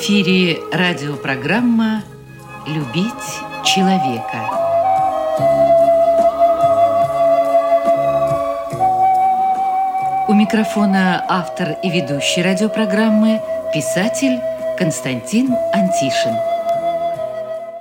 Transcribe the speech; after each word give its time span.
эфире 0.00 0.62
радиопрограмма 0.72 2.02
«Любить 2.66 3.04
человека». 3.66 4.48
У 10.26 10.32
микрофона 10.32 11.22
автор 11.28 11.76
и 11.82 11.90
ведущий 11.90 12.40
радиопрограммы 12.40 13.42
писатель 13.74 14.40
Константин 14.78 15.54
Антишин. 15.74 16.34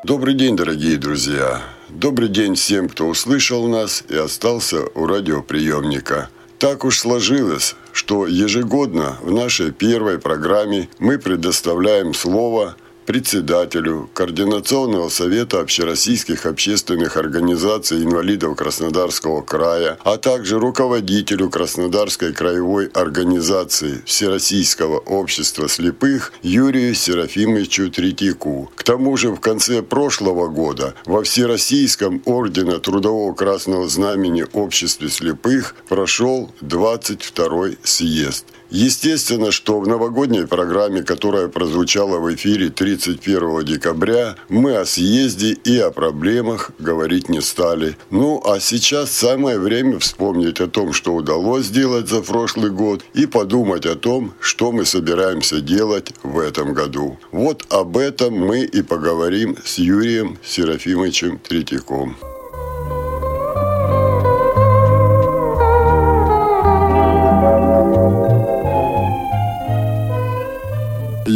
Добрый 0.03 0.33
день, 0.33 0.57
дорогие 0.57 0.97
друзья! 0.97 1.61
Добрый 1.87 2.27
день 2.27 2.55
всем, 2.55 2.89
кто 2.89 3.07
услышал 3.07 3.65
нас 3.69 4.03
и 4.09 4.17
остался 4.17 4.81
у 4.93 5.05
радиоприемника. 5.05 6.27
Так 6.57 6.83
уж 6.83 6.99
сложилось, 6.99 7.77
что 7.99 8.27
ежегодно 8.27 9.17
в 9.21 9.29
нашей 9.29 9.71
первой 9.71 10.19
программе 10.19 10.87
мы 10.99 11.19
предоставляем 11.19 12.13
слово– 12.13 12.77
председателю 13.09 14.07
Координационного 14.13 15.09
совета 15.09 15.61
общероссийских 15.61 16.45
общественных 16.45 17.17
организаций 17.17 18.03
инвалидов 18.03 18.55
Краснодарского 18.55 19.41
края, 19.41 19.97
а 20.03 20.17
также 20.17 20.59
руководителю 20.59 21.49
Краснодарской 21.49 22.33
краевой 22.33 22.85
организации 22.85 24.03
Всероссийского 24.05 24.99
общества 24.99 25.67
слепых 25.67 26.33
Юрию 26.43 26.93
Серафимовичу 26.93 27.89
Третьяку. 27.89 28.71
К 28.75 28.83
тому 28.83 29.17
же 29.17 29.29
в 29.29 29.39
конце 29.39 29.81
прошлого 29.81 30.47
года 30.47 30.93
во 31.07 31.23
Всероссийском 31.23 32.21
ордена 32.25 32.77
Трудового 32.77 33.33
Красного 33.33 33.87
Знамени 33.87 34.45
Обществе 34.53 35.09
слепых 35.09 35.75
прошел 35.87 36.51
22-й 36.61 37.79
съезд. 37.81 38.45
Естественно, 38.69 39.51
что 39.51 39.79
в 39.79 39.87
новогодней 39.87 40.45
программе, 40.45 41.01
которая 41.01 41.47
прозвучала 41.47 42.19
в 42.19 42.33
эфире 42.35 42.69
31 42.69 43.65
декабря, 43.65 44.35
мы 44.47 44.75
о 44.75 44.85
съезде 44.85 45.53
и 45.53 45.77
о 45.79 45.89
проблемах 45.91 46.71
говорить 46.77 47.29
не 47.29 47.41
стали. 47.41 47.97
Ну, 48.11 48.41
а 48.45 48.59
сейчас 48.59 49.11
самое 49.11 49.57
время 49.59 49.97
вспомнить 49.99 50.61
о 50.61 50.67
том, 50.67 50.93
что 50.93 51.15
удалось 51.15 51.65
сделать 51.65 52.07
за 52.09 52.21
прошлый 52.21 52.69
год 52.69 53.03
и 53.13 53.25
подумать 53.25 53.85
о 53.85 53.95
том, 53.95 54.33
что 54.39 54.71
мы 54.71 54.85
собираемся 54.85 55.61
делать 55.61 56.13
в 56.21 56.37
этом 56.37 56.73
году. 56.73 57.17
Вот 57.31 57.65
об 57.69 57.97
этом 57.97 58.33
мы 58.33 58.61
и 58.61 58.81
поговорим 58.83 59.57
с 59.63 59.79
Юрием 59.79 60.37
Серафимовичем 60.43 61.39
Третьяком. 61.39 62.15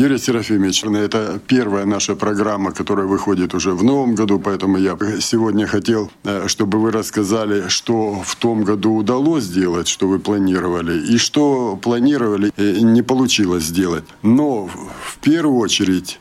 Юрий 0.04 0.18
Серафимович, 0.18 0.84
это 0.84 1.40
первая 1.48 1.86
наша 1.86 2.16
программа, 2.16 2.73
которая 2.73 3.06
выходит 3.06 3.54
уже 3.54 3.72
в 3.72 3.86
новом 3.86 4.16
году, 4.16 4.38
поэтому 4.38 4.78
я 4.78 4.98
сегодня 5.22 5.66
хотел, 5.66 6.12
э, 6.26 6.50
чтобы 6.50 6.78
вы 6.82 6.92
рассказали, 6.92 7.70
что 7.70 8.22
в 8.22 8.36
том 8.36 8.66
году 8.66 8.96
удалось 8.96 9.46
сделать, 9.46 9.88
что 9.88 10.09
вы 10.09 10.20
планировали, 10.20 11.00
и 11.14 11.18
что 11.18 11.80
планировали, 11.81 12.52
и 12.58 12.84
не 12.84 13.02
получилось 13.02 13.64
сделать. 13.64 14.04
Но 14.24 14.68
в 14.68 15.18
первую 15.22 15.59
очередь 15.59 16.20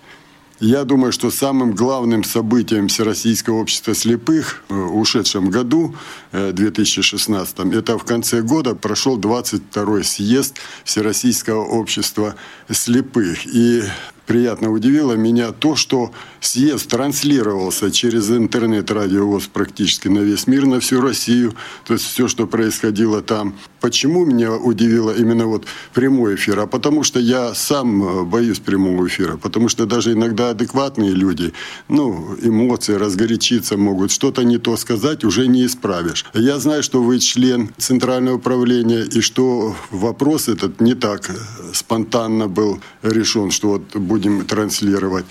я 0.63 0.85
думаю, 0.85 1.11
что 1.11 1.33
самым 1.33 1.75
главным 1.75 2.23
событием 2.23 2.87
Всероссийского 2.87 3.57
общества 3.57 3.95
слепых 3.95 4.63
в 4.69 4.75
э, 4.75 4.77
ушедшем 4.77 5.51
году, 5.51 5.97
2016, 6.31 7.59
э, 7.59 7.79
это 7.79 7.99
в 7.99 8.05
конце 8.05 8.43
года 8.43 8.77
прошел 8.77 9.19
22-й 9.19 10.05
съезд 10.05 10.59
Всероссийского 10.85 11.65
общества 11.65 12.37
слепых. 12.71 13.45
И 13.45 13.83
приятно 14.27 14.71
удивило 14.71 15.13
меня 15.15 15.53
то, 15.53 15.77
что 15.77 16.13
съезд 16.41 16.89
транслировался 16.89 17.91
через 17.91 18.31
интернет-радио 18.31 19.27
ВОЗ 19.27 19.47
практически 19.47 20.09
на 20.09 20.21
весь 20.21 20.47
мир, 20.47 20.67
на 20.67 20.81
всю 20.81 21.01
Россию. 21.01 21.55
То 21.87 21.95
есть 21.95 22.07
все, 22.07 22.29
что 22.29 22.47
происходило 22.47 23.23
там. 23.23 23.55
Почему 23.81 24.25
меня 24.25 24.53
удивило 24.53 25.11
именно 25.11 25.47
вот 25.47 25.67
прямой 25.93 26.37
эфир? 26.37 26.61
А 26.61 26.67
потому 26.67 27.03
что 27.03 27.21
я 27.21 27.55
сам 27.55 28.03
э, 28.03 28.23
боюсь 28.25 28.59
прямого 28.59 29.07
эфира. 29.07 29.37
Потому 29.37 29.69
что 29.69 29.87
даже 29.87 30.13
иногда 30.13 30.51
адекватные 30.51 31.13
люди, 31.13 31.53
ну, 31.89 32.37
эмоции, 32.43 32.95
разгорячиться 32.95 33.77
могут, 33.77 34.11
что-то 34.11 34.43
не 34.45 34.59
то 34.59 34.77
сказать, 34.77 35.25
уже 35.25 35.47
не 35.47 35.67
исправишь. 35.67 36.25
Я 36.35 36.59
знаю, 36.59 36.83
что 36.83 37.03
вы 37.03 37.19
член 37.19 37.71
Центрального 37.79 38.37
управления, 38.37 39.03
и 39.03 39.21
что 39.21 39.77
вопрос 39.91 40.49
этот 40.49 40.81
не 40.81 40.95
так 40.95 41.31
спонтанно 41.73 42.49
был 42.49 42.81
решен, 43.03 43.51
что 43.51 43.69
вот 43.69 43.95
будем 44.13 44.45
транслировать. 44.45 45.25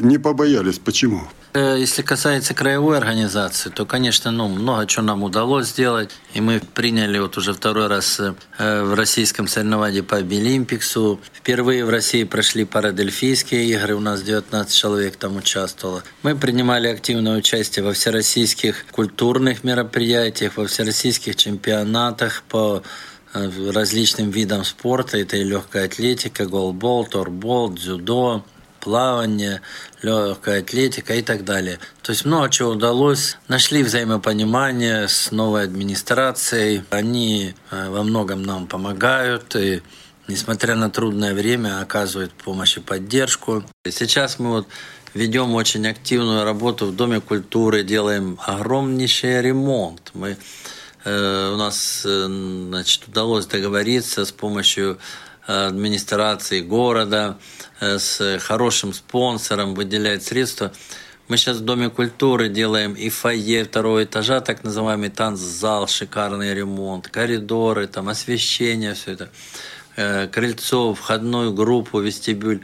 Не 0.00 0.18
побоялись. 0.18 0.80
Почему? 0.80 1.22
Э, 1.52 1.76
если 1.78 2.02
касается 2.02 2.54
краевой 2.54 2.98
организации, 2.98 3.70
то, 3.70 3.86
конечно, 3.86 4.32
ну, 4.32 4.48
много 4.48 4.84
чего 4.86 5.04
нам 5.04 5.22
удалось 5.22 5.68
сделать. 5.68 6.10
И 6.34 6.40
мы 6.40 6.60
приняли 6.74 7.20
вот 7.20 7.36
уже 7.36 7.52
второй 7.52 7.86
раз 7.86 8.20
э, 8.20 8.82
в 8.82 8.94
российском 8.94 9.46
соревновании 9.46 10.00
по 10.00 10.20
Билимпиксу. 10.22 11.20
Впервые 11.32 11.84
в 11.84 11.90
России 11.90 12.24
прошли 12.24 12.64
парадельфийские 12.64 13.64
игры, 13.66 13.94
у 13.94 14.00
нас 14.00 14.22
19 14.22 14.74
человек 14.74 15.14
там 15.14 15.36
участвовало. 15.36 16.02
Мы 16.24 16.34
принимали 16.34 16.88
активное 16.88 17.38
участие 17.38 17.84
во 17.84 17.92
всероссийских 17.92 18.86
культурных 18.90 19.62
мероприятиях, 19.62 20.56
во 20.56 20.66
всероссийских 20.66 21.36
чемпионатах 21.36 22.42
по 22.48 22.82
различным 23.32 24.30
видам 24.30 24.64
спорта. 24.64 25.18
Это 25.18 25.36
и 25.36 25.44
легкая 25.44 25.86
атлетика, 25.86 26.46
голбол, 26.46 27.06
торбол, 27.06 27.72
дзюдо, 27.72 28.44
плавание, 28.80 29.60
легкая 30.02 30.60
атлетика 30.60 31.14
и 31.14 31.22
так 31.22 31.44
далее. 31.44 31.78
То 32.02 32.10
есть 32.12 32.24
много 32.24 32.50
чего 32.50 32.70
удалось. 32.70 33.36
Нашли 33.48 33.82
взаимопонимание 33.82 35.08
с 35.08 35.30
новой 35.30 35.64
администрацией. 35.64 36.82
Они 36.90 37.54
э, 37.70 37.88
во 37.88 38.02
многом 38.02 38.42
нам 38.42 38.66
помогают 38.66 39.54
и 39.56 39.82
несмотря 40.28 40.76
на 40.76 40.90
трудное 40.90 41.34
время, 41.34 41.80
оказывают 41.80 42.32
помощь 42.32 42.76
и 42.76 42.80
поддержку. 42.80 43.64
Сейчас 43.88 44.38
мы 44.38 44.50
вот 44.50 44.68
ведем 45.12 45.54
очень 45.54 45.86
активную 45.88 46.44
работу 46.44 46.86
в 46.86 46.94
Доме 46.94 47.20
культуры, 47.20 47.82
делаем 47.82 48.38
огромнейший 48.46 49.42
ремонт. 49.42 50.10
Мы 50.14 50.30
Э, 50.30 50.36
у 51.04 51.56
нас 51.56 52.02
э, 52.04 52.26
значит, 52.26 53.08
удалось 53.08 53.46
договориться 53.46 54.24
с 54.24 54.32
помощью 54.32 54.98
э, 55.46 55.66
администрации 55.66 56.60
города, 56.60 57.38
с 57.80 58.38
хорошим 58.40 58.92
спонсором, 58.92 59.74
выделять 59.74 60.22
средства. 60.22 60.70
Мы 61.28 61.38
сейчас 61.38 61.56
в 61.58 61.64
Доме 61.64 61.88
культуры 61.88 62.50
делаем 62.50 62.92
и 62.92 63.08
фойе 63.08 63.64
второго 63.64 64.04
этажа, 64.04 64.42
так 64.42 64.64
называемый 64.64 65.08
танцзал, 65.08 65.88
шикарный 65.88 66.52
ремонт, 66.52 67.08
коридоры, 67.08 67.86
там 67.86 68.10
освещение, 68.10 68.92
все 68.92 69.12
это, 69.12 70.28
крыльцо, 70.28 70.92
входную 70.92 71.54
группу, 71.54 72.00
вестибюль. 72.00 72.60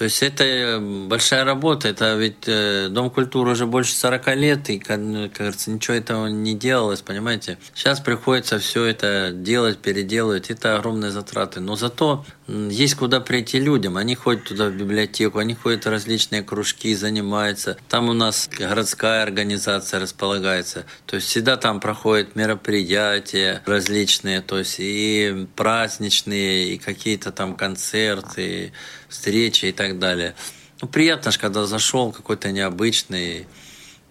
То 0.00 0.04
есть 0.04 0.22
это 0.22 0.78
большая 0.80 1.44
работа, 1.44 1.88
это 1.88 2.14
ведь 2.14 2.44
э, 2.46 2.88
Дом 2.88 3.10
культуры 3.10 3.50
уже 3.50 3.66
больше 3.66 3.94
40 3.94 4.34
лет, 4.36 4.70
и, 4.70 4.78
кажется, 4.78 5.70
ничего 5.70 5.94
этого 5.94 6.26
не 6.28 6.54
делалось, 6.54 7.02
понимаете. 7.02 7.58
Сейчас 7.74 8.00
приходится 8.00 8.58
все 8.58 8.86
это 8.86 9.30
делать, 9.30 9.76
переделывать, 9.76 10.48
это 10.48 10.76
огромные 10.76 11.10
затраты. 11.10 11.60
Но 11.60 11.76
зато 11.76 12.24
есть 12.48 12.94
куда 12.94 13.20
прийти 13.20 13.60
людям. 13.60 13.98
Они 13.98 14.14
ходят 14.14 14.44
туда 14.44 14.68
в 14.68 14.72
библиотеку, 14.72 15.38
они 15.38 15.54
ходят 15.54 15.84
в 15.84 15.90
различные 15.90 16.42
кружки, 16.42 16.94
занимаются. 16.94 17.76
Там 17.90 18.08
у 18.08 18.14
нас 18.14 18.48
городская 18.50 19.22
организация 19.22 20.00
располагается. 20.00 20.86
То 21.04 21.16
есть 21.16 21.28
всегда 21.28 21.58
там 21.58 21.78
проходят 21.78 22.36
мероприятия 22.36 23.62
различные, 23.66 24.40
то 24.40 24.58
есть 24.58 24.76
и 24.78 25.46
праздничные, 25.56 26.74
и 26.74 26.78
какие-то 26.78 27.32
там 27.32 27.54
концерты, 27.54 28.72
встречи 29.10 29.66
и 29.66 29.72
так 29.72 29.98
далее. 29.98 30.34
Ну, 30.80 30.88
приятно 30.88 31.30
же, 31.30 31.38
когда 31.38 31.66
зашел 31.66 32.12
какой-то 32.12 32.50
необычный 32.52 33.46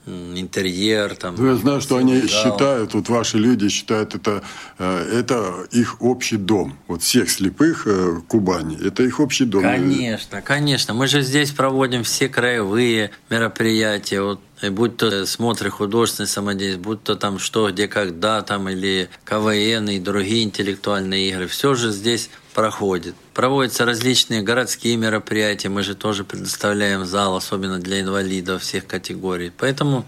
интерьер. 0.06 1.16
Там, 1.16 1.36
ну, 1.38 1.48
я 1.48 1.56
знаю, 1.56 1.82
что 1.82 1.98
они 1.98 2.20
зал. 2.22 2.28
считают, 2.28 2.94
вот 2.94 3.10
ваши 3.10 3.38
люди 3.38 3.70
считают, 3.70 4.16
это, 4.16 4.44
э, 4.78 5.20
это 5.20 5.68
их 5.72 6.02
общий 6.02 6.38
дом. 6.38 6.78
Вот 6.88 7.02
всех 7.02 7.30
слепых 7.30 7.86
э, 7.86 8.22
Кубани, 8.28 8.78
это 8.84 9.04
их 9.04 9.20
общий 9.20 9.46
дом. 9.46 9.62
Конечно, 9.62 10.42
конечно. 10.42 10.94
Мы 10.94 11.08
же 11.08 11.22
здесь 11.22 11.52
проводим 11.52 12.04
все 12.04 12.30
краевые 12.30 13.12
мероприятия. 13.30 14.22
Вот 14.22 14.42
будь 14.72 14.98
то 14.98 15.26
смотры 15.26 15.70
художественной 15.70 16.28
самодеятельности, 16.28 16.84
будь 16.84 17.04
то 17.04 17.16
там 17.16 17.40
что, 17.40 17.72
где, 17.72 17.88
когда, 17.88 18.42
там, 18.42 18.68
или 18.70 19.10
КВН 19.26 19.90
и 19.90 20.00
другие 20.00 20.44
интеллектуальные 20.44 21.30
игры, 21.30 21.48
все 21.48 21.76
же 21.76 21.92
здесь 21.92 22.30
проходит. 22.54 23.16
Проводятся 23.40 23.86
различные 23.86 24.42
городские 24.42 24.98
мероприятия, 24.98 25.70
мы 25.70 25.82
же 25.82 25.96
тоже 25.96 26.26
предоставляем 26.26 27.06
зал, 27.06 27.38
особенно 27.38 27.80
для 27.80 28.02
инвалидов 28.02 28.64
всех 28.64 28.86
категорий. 28.86 29.50
Поэтому 29.58 30.06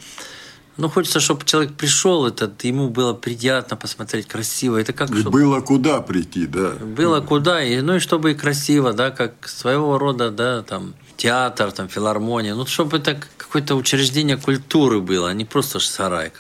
Ну, 0.75 0.89
хочется, 0.89 1.21
чтобы 1.21 1.45
человек 1.45 1.75
пришел, 1.75 2.27
это 2.27 2.51
ему 2.63 2.89
было 2.89 3.13
приятно 3.13 3.77
посмотреть, 3.77 4.27
красиво. 4.27 4.75
Это 4.75 4.91
как 4.91 5.15
чтобы... 5.15 5.31
Было 5.31 5.61
куда 5.61 6.01
прийти, 6.01 6.45
да. 6.45 6.71
Было 6.71 7.21
куда, 7.21 7.63
и, 7.63 7.79
ну 7.79 7.95
и 7.95 7.99
чтобы 7.99 8.31
и 8.31 8.35
красиво, 8.35 8.91
да, 8.91 9.11
как 9.11 9.47
своего 9.47 9.97
рода, 9.97 10.29
да, 10.29 10.61
там, 10.63 10.93
театр, 11.15 11.71
там, 11.71 11.87
филармония. 11.87 12.53
Ну, 12.53 12.65
чтобы 12.65 12.97
это 12.97 13.17
какое-то 13.37 13.75
учреждение 13.75 14.35
культуры 14.35 14.99
было, 14.99 15.29
а 15.29 15.33
не 15.33 15.45
просто 15.45 15.79
сарай. 15.79 16.33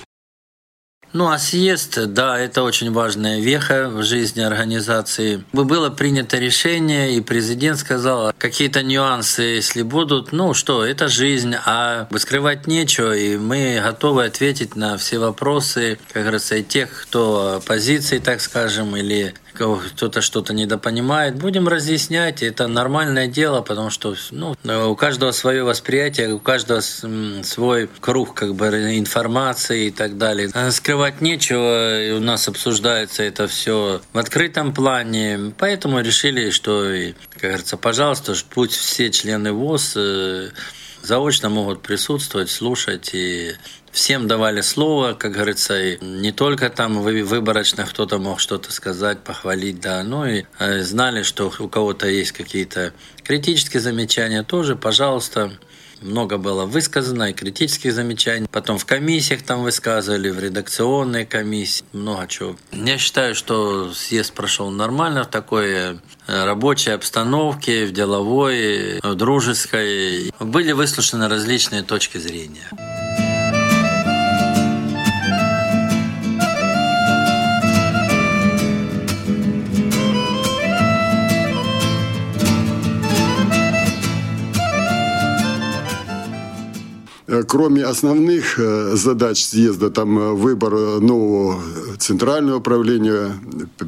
Ну 1.13 1.29
а 1.29 1.37
съезд, 1.37 1.99
да, 2.07 2.39
это 2.39 2.63
очень 2.63 2.91
важная 2.91 3.41
веха 3.41 3.89
в 3.89 4.01
жизни 4.01 4.41
организации. 4.41 5.43
Было 5.51 5.89
принято 5.89 6.37
решение, 6.37 7.17
и 7.17 7.21
президент 7.21 7.79
сказал, 7.79 8.31
какие-то 8.37 8.81
нюансы, 8.81 9.41
если 9.41 9.81
будут, 9.81 10.31
ну 10.31 10.53
что, 10.53 10.85
это 10.85 11.09
жизнь, 11.09 11.53
а 11.65 12.07
скрывать 12.17 12.65
нечего, 12.65 13.13
и 13.13 13.35
мы 13.35 13.81
готовы 13.83 14.23
ответить 14.23 14.77
на 14.77 14.97
все 14.97 15.19
вопросы, 15.19 15.99
как 16.13 16.23
говорится, 16.23 16.55
и 16.55 16.63
тех, 16.63 16.89
кто 17.03 17.55
оппозиции, 17.57 18.19
так 18.19 18.39
скажем, 18.39 18.95
или 18.95 19.33
кто-то 19.53 20.21
что-то 20.21 20.53
недопонимает, 20.53 21.35
будем 21.35 21.67
разъяснять. 21.67 22.43
Это 22.43 22.67
нормальное 22.67 23.27
дело, 23.27 23.61
потому 23.61 23.89
что 23.89 24.15
ну, 24.31 24.55
у 24.63 24.95
каждого 24.95 25.31
свое 25.31 25.63
восприятие, 25.63 26.33
у 26.33 26.39
каждого 26.39 26.81
свой 26.81 27.89
круг 27.99 28.33
как 28.33 28.55
бы 28.55 28.67
информации 28.97 29.87
и 29.87 29.91
так 29.91 30.17
далее. 30.17 30.49
А 30.53 30.71
скрывать 30.71 31.21
нечего, 31.21 32.17
у 32.17 32.19
нас 32.19 32.47
обсуждается 32.47 33.23
это 33.23 33.47
все 33.47 34.01
в 34.13 34.17
открытом 34.17 34.73
плане, 34.73 35.53
поэтому 35.57 35.99
решили, 36.01 36.49
что, 36.49 36.91
как 37.33 37.41
говорится, 37.41 37.77
пожалуйста, 37.77 38.33
пусть 38.49 38.73
все 38.73 39.11
члены 39.11 39.53
ВОЗ 39.53 39.93
э, 39.95 40.49
заочно 41.01 41.49
могут 41.49 41.81
присутствовать, 41.81 42.49
слушать 42.49 43.11
и 43.13 43.53
Всем 43.91 44.27
давали 44.27 44.61
слово, 44.61 45.13
как 45.13 45.33
говорится, 45.33 45.81
и 45.81 46.03
не 46.03 46.31
только 46.31 46.69
там 46.69 47.01
выборочно 47.01 47.85
кто-то 47.85 48.19
мог 48.19 48.39
что-то 48.39 48.71
сказать, 48.71 49.19
похвалить, 49.19 49.81
да, 49.81 50.01
но 50.03 50.25
и 50.25 50.45
э, 50.59 50.81
знали, 50.81 51.23
что 51.23 51.51
у 51.59 51.67
кого-то 51.67 52.07
есть 52.07 52.31
какие-то 52.31 52.93
критические 53.23 53.81
замечания, 53.81 54.43
тоже, 54.43 54.75
пожалуйста, 54.77 55.51
много 56.01 56.37
было 56.37 56.65
высказано 56.65 57.29
и 57.29 57.33
критических 57.33 57.93
замечаний. 57.93 58.47
Потом 58.51 58.77
в 58.77 58.85
комиссиях 58.85 59.43
там 59.43 59.61
высказывали, 59.61 60.29
в 60.29 60.39
редакционной 60.39 61.25
комиссии, 61.25 61.85
много 61.93 62.27
чего. 62.27 62.55
Я 62.71 62.97
считаю, 62.97 63.35
что 63.35 63.93
съезд 63.93 64.33
прошел 64.33 64.69
нормально 64.71 65.23
в 65.23 65.27
такой 65.27 65.69
э, 65.69 65.95
рабочей 66.27 66.91
обстановке, 66.91 67.85
в 67.85 67.91
деловой, 67.91 68.99
в 69.01 69.15
дружеской. 69.15 70.31
Были 70.39 70.71
выслушаны 70.71 71.27
различные 71.27 71.83
точки 71.83 72.17
зрения. 72.17 72.69
Кроме 87.47 87.83
основных 87.83 88.59
э, 88.59 88.95
задач 88.95 89.43
съезда, 89.43 89.89
там 89.89 90.19
э, 90.19 90.33
выбор 90.33 90.99
нового 91.01 91.61
центрального 91.97 92.57
управления, 92.57 93.33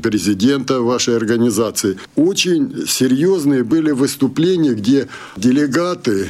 президента 0.02 0.82
вашей 0.82 1.16
организации, 1.16 1.98
очень 2.16 2.86
серьезные 2.88 3.64
были 3.64 3.92
выступления, 3.92 4.74
где 4.74 5.08
делегаты 5.38 6.30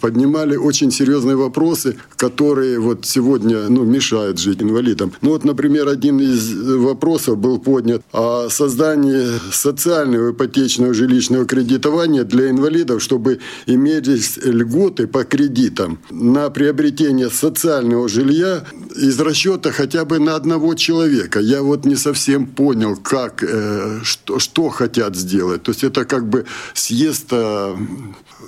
поднимали 0.00 0.56
очень 0.56 0.90
серьезные 0.90 1.36
вопросы, 1.36 1.96
которые 2.16 2.78
вот 2.78 3.04
сегодня 3.04 3.68
ну, 3.68 3.84
мешают 3.84 4.38
жить 4.38 4.62
инвалидам. 4.62 5.12
Ну 5.20 5.30
вот, 5.30 5.44
например, 5.44 5.88
один 5.88 6.20
из 6.20 6.52
вопросов 6.54 7.38
был 7.38 7.58
поднят 7.58 8.02
о 8.12 8.48
создании 8.50 9.26
социального 9.52 10.32
ипотечного 10.32 10.94
жилищного 10.94 11.44
кредитования 11.44 12.24
для 12.24 12.50
инвалидов, 12.50 13.02
чтобы 13.02 13.40
имелись 13.66 14.38
льготы 14.42 15.06
по 15.06 15.24
кредитам 15.24 15.98
на 16.34 16.50
приобретение 16.50 17.30
социального 17.30 18.08
жилья 18.08 18.64
из 18.96 19.20
расчета 19.20 19.70
хотя 19.70 20.04
бы 20.04 20.18
на 20.18 20.34
одного 20.34 20.74
человека. 20.74 21.38
Я 21.38 21.62
вот 21.62 21.84
не 21.84 21.94
совсем 21.94 22.46
понял, 22.46 22.96
как, 22.96 23.44
э, 23.44 24.00
что, 24.02 24.40
что 24.40 24.68
хотят 24.68 25.14
сделать. 25.14 25.62
То 25.62 25.70
есть 25.70 25.84
это 25.84 26.04
как 26.04 26.28
бы 26.28 26.44
съезд 26.74 27.28
э, 27.30 27.76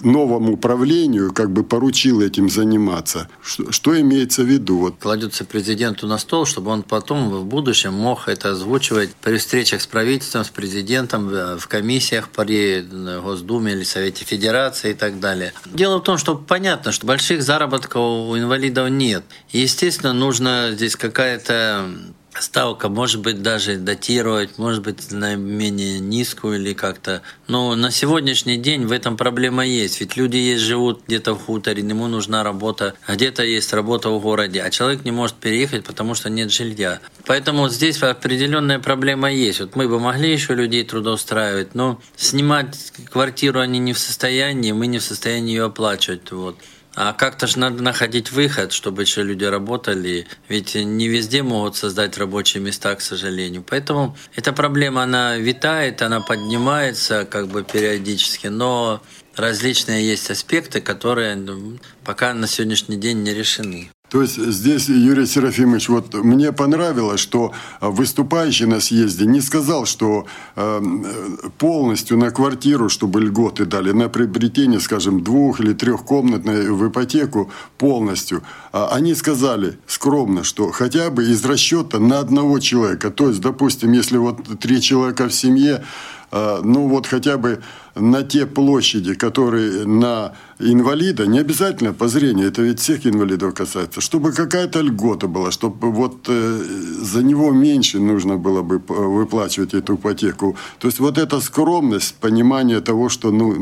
новому 0.02 0.56
правлению 0.56 1.32
как 1.32 1.50
бы 1.52 1.62
поручил 1.62 2.20
этим 2.20 2.50
заниматься. 2.50 3.28
Что, 3.40 3.70
что 3.70 4.00
имеется 4.00 4.42
в 4.42 4.46
виду? 4.46 4.78
Вот. 4.78 4.96
Кладется 4.98 5.44
президенту 5.44 6.08
на 6.08 6.18
стол, 6.18 6.44
чтобы 6.44 6.72
он 6.72 6.82
потом 6.82 7.30
в 7.30 7.44
будущем 7.44 7.94
мог 7.94 8.28
это 8.28 8.50
озвучивать 8.50 9.10
при 9.22 9.38
встречах 9.38 9.80
с 9.80 9.86
правительством, 9.86 10.44
с 10.44 10.48
президентом, 10.48 11.28
в 11.28 11.68
комиссиях 11.68 12.28
при 12.30 12.84
Госдуме 13.22 13.72
или 13.72 13.84
Совете 13.84 14.24
Федерации 14.24 14.90
и 14.90 14.94
так 14.94 15.20
далее. 15.20 15.52
Дело 15.66 15.98
в 15.98 16.02
том, 16.02 16.18
что 16.18 16.34
понятно, 16.34 16.90
что 16.90 17.06
больших 17.06 17.42
заработков 17.42 17.65
у 17.98 18.38
инвалидов 18.38 18.90
нет. 18.90 19.24
естественно, 19.52 20.12
нужно 20.12 20.70
здесь 20.72 20.96
какая-то 20.96 21.88
ставка, 22.42 22.88
может 22.88 23.20
быть, 23.20 23.42
даже 23.42 23.76
датировать, 23.76 24.58
может 24.58 24.82
быть, 24.82 25.10
на 25.10 25.34
менее 25.36 25.98
низкую 25.98 26.60
или 26.60 26.72
как-то. 26.72 27.22
Но 27.48 27.74
на 27.74 27.90
сегодняшний 27.90 28.56
день 28.56 28.86
в 28.86 28.92
этом 28.92 29.16
проблема 29.16 29.64
есть. 29.64 30.00
Ведь 30.00 30.16
люди 30.16 30.36
есть, 30.36 30.62
живут 30.62 31.02
где-то 31.06 31.34
в 31.34 31.44
хуторе, 31.44 31.82
ему 31.82 32.06
нужна 32.06 32.42
работа, 32.42 32.94
а 33.06 33.14
где-то 33.14 33.42
есть 33.44 33.72
работа 33.72 34.10
в 34.10 34.20
городе, 34.20 34.62
а 34.62 34.70
человек 34.70 35.04
не 35.04 35.10
может 35.10 35.36
переехать, 35.36 35.84
потому 35.84 36.14
что 36.14 36.30
нет 36.30 36.50
жилья. 36.50 37.00
Поэтому 37.26 37.69
здесь 37.69 38.02
определенная 38.02 38.78
проблема 38.78 39.32
есть. 39.32 39.60
Вот 39.60 39.76
мы 39.76 39.88
бы 39.88 39.98
могли 39.98 40.32
еще 40.32 40.54
людей 40.54 40.84
трудоустраивать, 40.84 41.74
но 41.74 42.00
снимать 42.16 42.92
квартиру 43.10 43.60
они 43.60 43.78
не 43.78 43.92
в 43.92 43.98
состоянии, 43.98 44.72
мы 44.72 44.86
не 44.86 44.98
в 44.98 45.02
состоянии 45.04 45.52
ее 45.52 45.64
оплачивать. 45.64 46.30
Вот. 46.30 46.56
А 46.96 47.12
как-то 47.12 47.46
же 47.46 47.58
надо 47.58 47.82
находить 47.82 48.32
выход, 48.32 48.72
чтобы 48.72 49.02
еще 49.02 49.22
люди 49.22 49.44
работали. 49.44 50.26
Ведь 50.48 50.75
не 50.75 51.08
везде 51.08 51.43
могут 51.43 51.76
создать 51.76 52.16
рабочие 52.16 52.62
места, 52.62 52.94
к 52.94 53.02
сожалению. 53.02 53.62
Поэтому 53.69 54.16
эта 54.34 54.54
проблема, 54.54 55.02
она 55.02 55.37
витает, 55.37 56.00
она 56.00 56.20
поднимается 56.22 57.26
как 57.26 57.48
бы 57.48 57.64
периодически, 57.64 58.46
но 58.46 59.02
различные 59.37 60.08
есть 60.08 60.31
аспекты, 60.31 60.81
которые 60.81 61.37
ну, 61.37 61.78
пока 62.02 62.32
на 62.32 62.46
сегодняшний 62.46 62.96
день 62.96 63.22
не 63.22 63.34
решены. 63.34 63.90
То 64.08 64.23
есть 64.23 64.37
здесь, 64.37 64.88
Юрий 64.88 65.26
Серафимович, 65.26 65.88
вот 65.88 66.14
мне 66.14 66.53
понравилось, 66.53 67.19
что 67.19 67.53
выступающий 67.81 68.67
на 68.67 68.81
съезде 68.81 69.27
не 69.27 69.41
сказал, 69.41 69.84
что 69.84 70.27
э, 70.55 70.81
полностью 71.58 72.17
на 72.17 72.31
квартиру, 72.31 72.89
чтобы 72.89 73.20
льготы 73.20 73.65
дали, 73.65 73.91
на 73.91 74.08
приобретение, 74.08 74.79
скажем, 74.79 75.25
двух- 75.25 75.60
или 75.60 75.72
трехкомнатной 75.72 76.70
в 76.70 76.89
ипотеку 76.89 77.51
полностью. 77.79 78.43
А 78.72 78.91
они 78.93 79.15
сказали 79.15 79.79
скромно, 79.89 80.44
что 80.44 80.70
хотя 80.70 81.10
бы 81.10 81.25
из 81.25 81.44
расчета 81.44 81.98
на 81.98 82.20
одного 82.20 82.60
человека. 82.60 83.10
То 83.10 83.29
есть, 83.29 83.41
допустим, 83.41 83.91
если 83.91 84.19
вот 84.19 84.60
три 84.60 84.81
человека 84.81 85.29
в 85.29 85.34
семье, 85.34 85.82
ну 86.32 86.88
вот 86.88 87.06
хотя 87.06 87.36
бы 87.38 87.62
на 87.94 88.22
те 88.22 88.46
площади, 88.46 89.14
которые 89.14 89.86
на 89.86 90.32
инвалида, 90.58 91.26
не 91.26 91.38
обязательно 91.38 91.92
по 91.92 92.08
зрению, 92.08 92.48
это 92.48 92.62
ведь 92.62 92.80
всех 92.80 93.06
инвалидов 93.06 93.54
касается, 93.54 94.00
чтобы 94.00 94.32
какая-то 94.32 94.80
льгота 94.80 95.28
была, 95.28 95.50
чтобы 95.50 95.92
вот 95.92 96.28
э, 96.28 96.62
за 97.02 97.22
него 97.22 97.52
меньше 97.52 97.98
нужно 97.98 98.36
было 98.36 98.62
бы 98.62 98.78
выплачивать 98.78 99.74
эту 99.74 99.94
ипотеку. 99.94 100.56
То 100.78 100.88
есть 100.88 101.00
вот 101.00 101.18
эта 101.18 101.40
скромность, 101.40 102.14
понимание 102.16 102.80
того, 102.80 103.08
что 103.08 103.30
ну, 103.30 103.54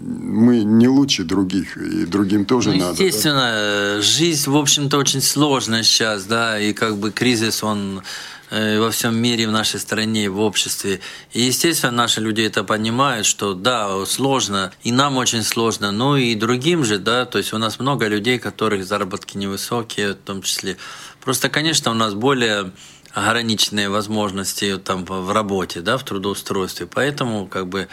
мы 0.00 0.62
не 0.64 0.88
лучше 0.88 1.24
других, 1.24 1.76
и 1.76 2.06
другим 2.06 2.44
тоже 2.44 2.70
ну, 2.70 2.78
надо. 2.78 3.02
Естественно, 3.02 3.96
да? 3.96 4.02
жизнь, 4.02 4.50
в 4.50 4.56
общем-то, 4.56 4.98
очень 4.98 5.20
сложная 5.20 5.82
сейчас, 5.82 6.24
да, 6.24 6.60
и 6.60 6.72
как 6.72 6.96
бы 6.96 7.10
кризис, 7.10 7.64
он 7.64 8.00
Э, 8.00 8.02
во 8.50 8.90
всем 8.90 9.16
мире, 9.16 9.46
в 9.46 9.52
нашей 9.52 9.78
стране, 9.78 10.28
в 10.28 10.40
обществе. 10.40 11.00
И, 11.32 11.42
естественно, 11.42 11.92
наши 11.92 12.20
люди 12.20 12.42
это 12.42 12.64
понимают, 12.64 13.26
что 13.26 13.54
да, 13.54 14.04
сложно, 14.06 14.72
и 14.82 14.92
нам 14.92 15.16
очень 15.16 15.42
сложно, 15.42 15.92
но 15.92 16.16
и 16.16 16.34
другим 16.34 16.84
же, 16.84 16.98
да, 16.98 17.26
то 17.26 17.38
есть 17.38 17.52
у 17.52 17.58
нас 17.58 17.78
много 17.78 18.08
людей, 18.08 18.38
которых 18.38 18.84
заработки 18.84 19.36
невысокие, 19.36 20.12
в 20.12 20.16
том 20.16 20.42
числе. 20.42 20.76
Просто, 21.20 21.48
конечно, 21.48 21.90
у 21.90 21.94
нас 21.94 22.14
более 22.14 22.72
ограниченные 23.12 23.88
возможности 23.88 24.76
там 24.78 25.04
в 25.04 25.32
работе, 25.32 25.80
да, 25.80 25.96
в 25.96 26.04
трудоустройстве. 26.04 26.86
Поэтому, 26.86 27.46
как 27.46 27.68
бы, 27.68 27.88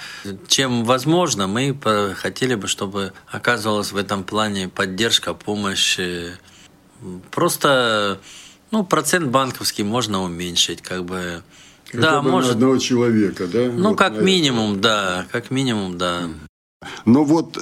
чем 0.48 0.84
возможно, 0.84 1.48
мы 1.48 1.76
хотели 2.16 2.56
бы, 2.56 2.68
чтобы 2.68 3.14
оказывалась 3.28 3.92
в 3.92 3.98
этом 3.98 4.24
плане 4.24 4.70
поддержка, 4.70 5.34
помощь. 5.34 6.00
Просто 7.32 8.20
ну, 8.72 8.84
процент 8.84 9.30
банковский 9.30 9.84
можно 9.84 10.24
уменьшить, 10.24 10.82
как 10.82 11.06
бы. 11.06 11.44
Хотя 11.86 12.02
да, 12.02 12.22
бы 12.22 12.32
может. 12.32 12.50
На 12.50 12.54
одного 12.56 12.78
человека, 12.78 13.48
да? 13.48 13.72
Ну, 13.72 13.90
вот 13.90 13.98
как 13.98 14.22
минимум, 14.22 14.74
это. 14.74 14.82
да, 14.82 15.26
как 15.32 15.52
минимум, 15.52 15.98
да. 15.98 16.30
Но 17.06 17.24
вот 17.24 17.58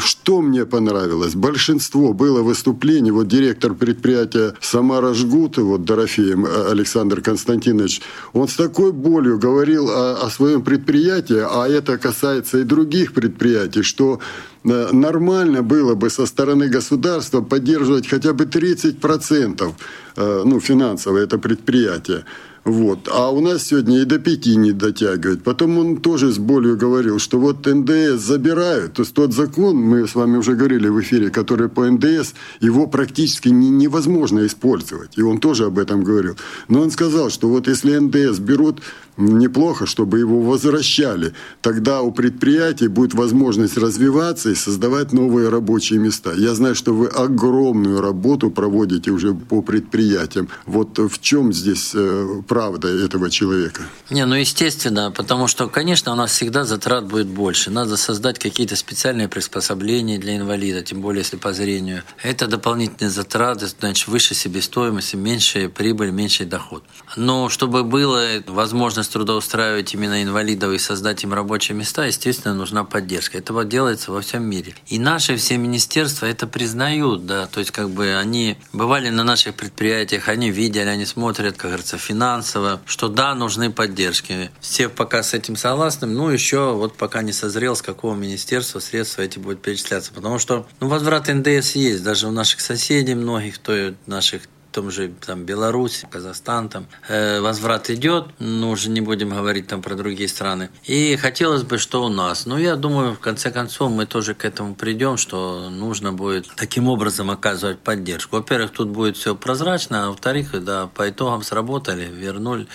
что 0.00 0.40
мне 0.40 0.64
понравилось? 0.66 1.34
Большинство 1.34 2.12
было 2.12 2.42
выступлений. 2.42 3.10
Вот 3.10 3.28
директор 3.28 3.74
предприятия 3.74 4.54
«Самара 4.60 5.14
Жгут», 5.14 5.58
вот 5.58 5.84
Дорофеем 5.84 6.46
Александр 6.70 7.20
Константинович, 7.20 8.02
он 8.32 8.48
с 8.48 8.54
такой 8.54 8.92
болью 8.92 9.38
говорил 9.38 9.90
о, 9.90 10.26
о 10.26 10.30
своем 10.30 10.62
предприятии, 10.62 11.40
а 11.40 11.68
это 11.68 11.98
касается 11.98 12.58
и 12.58 12.62
других 12.64 13.12
предприятий, 13.12 13.82
что 13.82 14.20
э, 14.64 14.88
нормально 14.92 15.62
было 15.62 15.94
бы 15.94 16.10
со 16.10 16.26
стороны 16.26 16.68
государства 16.68 17.40
поддерживать 17.40 18.08
хотя 18.08 18.32
бы 18.32 18.44
30% 18.44 19.72
э, 20.16 20.42
ну, 20.44 20.60
финансово 20.60 21.18
это 21.18 21.38
предприятие. 21.38 22.24
Вот. 22.64 23.08
А 23.12 23.30
у 23.30 23.40
нас 23.40 23.64
сегодня 23.64 24.00
и 24.00 24.04
до 24.06 24.18
пяти 24.18 24.56
не 24.56 24.72
дотягивает. 24.72 25.42
Потом 25.42 25.78
он 25.78 25.96
тоже 25.98 26.32
с 26.32 26.38
болью 26.38 26.78
говорил, 26.78 27.18
что 27.18 27.38
вот 27.38 27.66
НДС 27.66 28.22
забирают. 28.22 28.94
То 28.94 29.02
есть 29.02 29.14
тот 29.14 29.34
закон, 29.34 29.76
мы 29.76 30.08
с 30.08 30.14
вами 30.14 30.38
уже 30.38 30.54
говорили 30.54 30.88
в 30.88 30.98
эфире, 31.02 31.28
который 31.30 31.68
по 31.68 31.84
НДС, 31.86 32.32
его 32.60 32.86
практически 32.86 33.50
не, 33.50 33.68
невозможно 33.68 34.46
использовать. 34.46 35.18
И 35.18 35.22
он 35.22 35.40
тоже 35.40 35.66
об 35.66 35.78
этом 35.78 36.02
говорил. 36.04 36.36
Но 36.68 36.80
он 36.80 36.90
сказал, 36.90 37.28
что 37.28 37.48
вот 37.48 37.68
если 37.68 37.98
НДС 37.98 38.38
берут, 38.38 38.80
неплохо, 39.16 39.86
чтобы 39.86 40.18
его 40.18 40.40
возвращали. 40.40 41.34
Тогда 41.60 42.02
у 42.02 42.10
предприятий 42.12 42.88
будет 42.88 43.14
возможность 43.14 43.76
развиваться 43.76 44.50
и 44.50 44.54
создавать 44.54 45.12
новые 45.12 45.48
рабочие 45.48 45.98
места. 45.98 46.32
Я 46.34 46.54
знаю, 46.54 46.74
что 46.74 46.94
вы 46.94 47.06
огромную 47.06 48.00
работу 48.00 48.50
проводите 48.50 49.10
уже 49.10 49.34
по 49.34 49.62
предприятиям. 49.62 50.48
Вот 50.66 50.98
в 50.98 51.20
чем 51.20 51.52
здесь 51.52 51.92
э, 51.94 52.42
правда 52.48 52.88
этого 52.88 53.30
человека? 53.30 53.82
Не, 54.10 54.26
ну 54.26 54.34
естественно, 54.34 55.10
потому 55.10 55.46
что, 55.46 55.68
конечно, 55.68 56.12
у 56.12 56.16
нас 56.16 56.32
всегда 56.32 56.64
затрат 56.64 57.06
будет 57.06 57.28
больше. 57.28 57.70
Надо 57.70 57.96
создать 57.96 58.38
какие-то 58.38 58.76
специальные 58.76 59.28
приспособления 59.28 60.18
для 60.18 60.36
инвалида, 60.36 60.82
тем 60.82 61.00
более 61.00 61.20
если 61.20 61.36
по 61.36 61.52
зрению. 61.52 62.02
Это 62.22 62.46
дополнительные 62.46 63.10
затраты, 63.10 63.66
значит, 63.66 64.08
выше 64.08 64.34
себестоимости, 64.34 65.16
меньшая 65.16 65.68
прибыль, 65.68 66.10
меньший 66.10 66.46
доход. 66.46 66.82
Но 67.16 67.48
чтобы 67.48 67.84
было 67.84 68.24
возможность 68.46 69.03
возможность 69.04 69.12
трудоустраивать 69.12 69.94
именно 69.94 70.22
инвалидов 70.22 70.72
и 70.72 70.78
создать 70.78 71.24
им 71.24 71.34
рабочие 71.34 71.76
места, 71.76 72.06
естественно, 72.06 72.54
нужна 72.54 72.84
поддержка. 72.84 73.38
Это 73.38 73.52
вот 73.52 73.68
делается 73.68 74.12
во 74.12 74.20
всем 74.20 74.44
мире. 74.44 74.74
И 74.88 74.98
наши 74.98 75.36
все 75.36 75.56
министерства 75.56 76.26
это 76.26 76.46
признают, 76.46 77.26
да, 77.26 77.46
то 77.46 77.60
есть 77.60 77.70
как 77.70 77.90
бы 77.90 78.14
они 78.14 78.56
бывали 78.72 79.10
на 79.10 79.24
наших 79.24 79.54
предприятиях, 79.54 80.28
они 80.28 80.50
видели, 80.50 80.88
они 80.88 81.06
смотрят, 81.06 81.56
как 81.56 81.70
говорится, 81.70 81.98
финансово, 81.98 82.80
что 82.86 83.08
да, 83.08 83.34
нужны 83.34 83.70
поддержки. 83.70 84.50
Все 84.60 84.88
пока 84.88 85.22
с 85.22 85.34
этим 85.34 85.56
согласны, 85.56 86.06
ну 86.06 86.30
еще 86.30 86.72
вот 86.72 86.96
пока 86.96 87.22
не 87.22 87.32
созрел, 87.32 87.74
с 87.74 87.82
какого 87.82 88.14
министерства 88.14 88.80
средства 88.80 89.22
эти 89.22 89.38
будут 89.38 89.62
перечисляться, 89.62 90.12
потому 90.12 90.38
что 90.38 90.66
ну, 90.80 90.88
возврат 90.88 91.28
НДС 91.28 91.76
есть, 91.76 92.02
даже 92.02 92.26
у 92.26 92.30
наших 92.30 92.60
соседей 92.60 93.14
многих, 93.14 93.58
то 93.58 93.94
наших 94.06 94.42
том 94.74 94.90
же 94.90 95.12
там, 95.24 95.44
Беларусь, 95.44 96.04
Казахстан, 96.10 96.68
там 96.68 96.86
э, 97.08 97.40
возврат 97.40 97.90
идет, 97.90 98.26
ну 98.40 98.70
уже 98.70 98.90
не 98.90 99.00
будем 99.00 99.30
говорить 99.30 99.68
там 99.68 99.82
про 99.82 99.94
другие 99.94 100.28
страны. 100.28 100.68
И 100.82 101.16
хотелось 101.16 101.62
бы, 101.62 101.78
что 101.78 102.04
у 102.04 102.08
нас. 102.08 102.44
Ну, 102.44 102.58
я 102.58 102.74
думаю, 102.74 103.14
в 103.14 103.20
конце 103.20 103.52
концов, 103.52 103.92
мы 103.92 104.04
тоже 104.06 104.34
к 104.34 104.44
этому 104.44 104.74
придем, 104.74 105.16
что 105.16 105.70
нужно 105.70 106.12
будет 106.12 106.48
таким 106.56 106.88
образом 106.88 107.30
оказывать 107.30 107.78
поддержку. 107.78 108.36
Во-первых, 108.36 108.72
тут 108.72 108.88
будет 108.88 109.16
все 109.16 109.36
прозрачно, 109.36 110.06
а 110.06 110.08
во-вторых, 110.08 110.64
да, 110.64 110.88
по 110.88 111.08
итогам 111.08 111.42
сработали, 111.42 112.06
вернули 112.06 112.66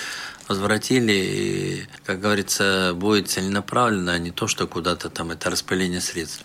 возвратили, 0.48 1.14
и, 1.14 1.88
как 2.06 2.20
говорится, 2.22 2.94
будет 2.96 3.30
целенаправленно, 3.30 4.14
а 4.14 4.18
не 4.18 4.32
то, 4.32 4.48
что 4.48 4.66
куда-то 4.66 5.10
там 5.12 5.30
это 5.30 5.52
распыление 5.52 6.02
средств. 6.02 6.44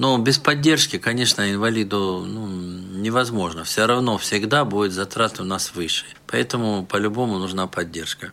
Но 0.00 0.16
без 0.16 0.38
поддержки, 0.38 0.96
конечно, 0.96 1.52
инвалиду 1.52 2.24
ну, 2.26 2.46
невозможно. 2.46 3.64
Все 3.64 3.84
равно 3.84 4.16
всегда 4.16 4.64
будет 4.64 4.92
затраты 4.92 5.42
у 5.42 5.44
нас 5.44 5.74
выше. 5.74 6.06
Поэтому 6.26 6.86
по-любому 6.86 7.36
нужна 7.36 7.66
поддержка. 7.66 8.32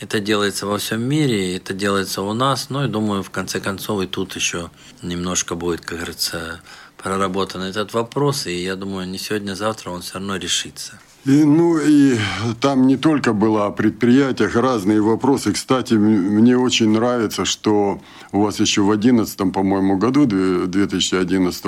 Это 0.00 0.20
делается 0.20 0.66
во 0.66 0.78
всем 0.78 1.02
мире, 1.02 1.54
это 1.54 1.74
делается 1.74 2.22
у 2.22 2.32
нас. 2.32 2.70
Ну 2.70 2.86
и 2.86 2.88
думаю, 2.88 3.22
в 3.22 3.28
конце 3.28 3.60
концов 3.60 4.02
и 4.02 4.06
тут 4.06 4.36
еще 4.36 4.70
немножко 5.02 5.54
будет, 5.54 5.82
как 5.82 5.98
говорится, 5.98 6.62
проработан 6.96 7.60
этот 7.60 7.92
вопрос. 7.92 8.46
И 8.46 8.62
я 8.62 8.74
думаю, 8.74 9.06
не 9.06 9.18
сегодня, 9.18 9.52
а 9.52 9.56
завтра 9.56 9.90
он 9.90 10.00
все 10.00 10.14
равно 10.14 10.36
решится. 10.36 10.98
И, 11.24 11.44
ну 11.44 11.78
и 11.78 12.18
там 12.60 12.88
не 12.88 12.96
только 12.96 13.32
было 13.32 13.66
о 13.66 13.70
предприятиях, 13.70 14.56
разные 14.56 15.00
вопросы. 15.00 15.52
Кстати, 15.52 15.94
мне 15.94 16.58
очень 16.58 16.90
нравится, 16.90 17.44
что 17.44 18.00
у 18.32 18.40
вас 18.40 18.58
еще 18.58 18.82
в 18.82 18.86
2011, 18.86 19.52
по-моему, 19.52 19.98
году, 19.98 20.26
2011, 20.26 21.66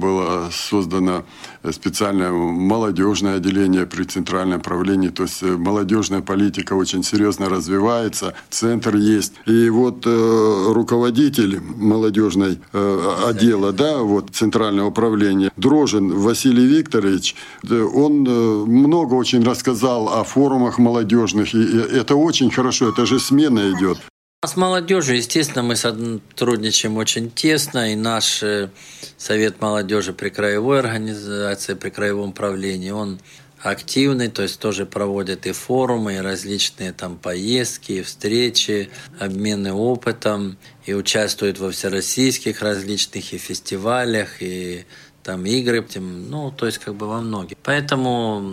было 0.00 0.48
создано 0.50 1.24
специальное 1.70 2.32
молодежное 2.32 3.36
отделение 3.36 3.86
при 3.86 4.04
Центральном 4.04 4.60
правлении. 4.60 5.08
То 5.08 5.22
есть 5.24 5.42
э, 5.42 5.56
молодежная 5.56 6.20
политика 6.20 6.72
очень 6.74 7.04
серьезно 7.04 7.48
развивается, 7.48 8.34
центр 8.50 8.96
есть. 8.96 9.34
И 9.46 9.68
вот 9.68 10.04
э, 10.04 10.72
руководитель 10.72 11.60
молодежной 11.60 12.58
э, 12.72 13.12
отдела, 13.26 13.72
да, 13.72 13.98
вот 13.98 14.30
Центрального 14.32 14.88
управления, 14.88 15.52
Дрожин 15.56 16.12
Василий 16.12 16.66
Викторович, 16.66 17.36
он 17.70 18.26
э, 18.28 18.64
много 18.96 19.14
очень 19.14 19.44
рассказал 19.44 20.08
о 20.08 20.24
форумах 20.24 20.78
молодежных. 20.78 21.54
И 21.54 21.78
это 22.00 22.16
очень 22.16 22.50
хорошо, 22.50 22.88
это 22.88 23.04
же 23.04 23.20
смена 23.20 23.70
идет. 23.72 23.98
С 24.44 24.56
молодежью, 24.56 25.16
естественно, 25.16 25.62
мы 25.62 25.76
сотрудничаем 25.76 26.96
очень 26.96 27.30
тесно, 27.30 27.92
и 27.92 27.96
наш 27.96 28.42
э, 28.42 28.70
Совет 29.18 29.60
молодежи 29.60 30.12
при 30.12 30.28
краевой 30.30 30.78
организации, 30.80 31.74
при 31.74 31.90
краевом 31.90 32.32
правлении, 32.32 32.90
он 32.90 33.18
активный, 33.62 34.28
то 34.28 34.42
есть 34.42 34.60
тоже 34.60 34.86
проводит 34.86 35.46
и 35.46 35.52
форумы, 35.52 36.14
и 36.14 36.18
различные 36.18 36.92
там 36.92 37.16
поездки, 37.16 37.92
и 37.92 38.02
встречи, 38.02 38.90
обмены 39.18 39.72
опытом, 39.72 40.56
и 40.84 40.94
участвует 40.94 41.58
во 41.58 41.70
всероссийских 41.70 42.62
различных 42.62 43.32
и 43.32 43.38
фестивалях, 43.38 44.40
и 44.40 44.84
там 45.26 45.44
игры, 45.44 45.84
ну, 45.96 46.52
то 46.52 46.66
есть 46.66 46.78
как 46.78 46.94
бы 46.94 47.08
во 47.08 47.20
многих. 47.20 47.56
Поэтому 47.64 48.48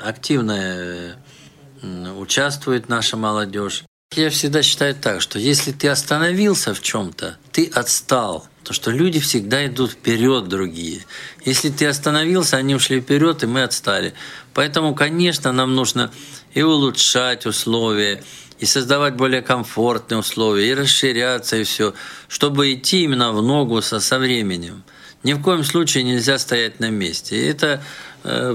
активно 0.00 1.16
участвует 2.16 2.88
наша 2.88 3.16
молодежь. 3.16 3.82
Я 4.14 4.30
всегда 4.30 4.62
считаю 4.62 4.94
так, 4.94 5.20
что 5.20 5.40
если 5.40 5.72
ты 5.72 5.88
остановился 5.88 6.74
в 6.74 6.80
чем-то, 6.80 7.38
ты 7.50 7.66
отстал. 7.66 8.46
То, 8.62 8.72
что 8.72 8.92
люди 8.92 9.18
всегда 9.18 9.66
идут 9.66 9.90
вперед 9.90 10.46
другие. 10.46 11.04
Если 11.44 11.70
ты 11.70 11.86
остановился, 11.86 12.56
они 12.56 12.76
ушли 12.76 13.00
вперед, 13.00 13.42
и 13.42 13.46
мы 13.46 13.64
отстали. 13.64 14.14
Поэтому, 14.54 14.94
конечно, 14.94 15.50
нам 15.50 15.74
нужно 15.74 16.12
и 16.54 16.62
улучшать 16.62 17.46
условия, 17.46 18.22
и 18.60 18.66
создавать 18.66 19.16
более 19.16 19.42
комфортные 19.42 20.20
условия, 20.20 20.68
и 20.68 20.74
расширяться, 20.74 21.56
и 21.56 21.64
все, 21.64 21.94
чтобы 22.28 22.72
идти 22.72 23.02
именно 23.02 23.32
в 23.32 23.42
ногу 23.42 23.82
со, 23.82 23.98
со 23.98 24.20
временем. 24.20 24.84
Ни 25.22 25.34
в 25.34 25.42
коем 25.42 25.62
случае 25.64 26.04
нельзя 26.04 26.38
стоять 26.38 26.80
на 26.80 26.90
месте. 26.90 27.36
И 27.36 27.46
это 27.46 27.82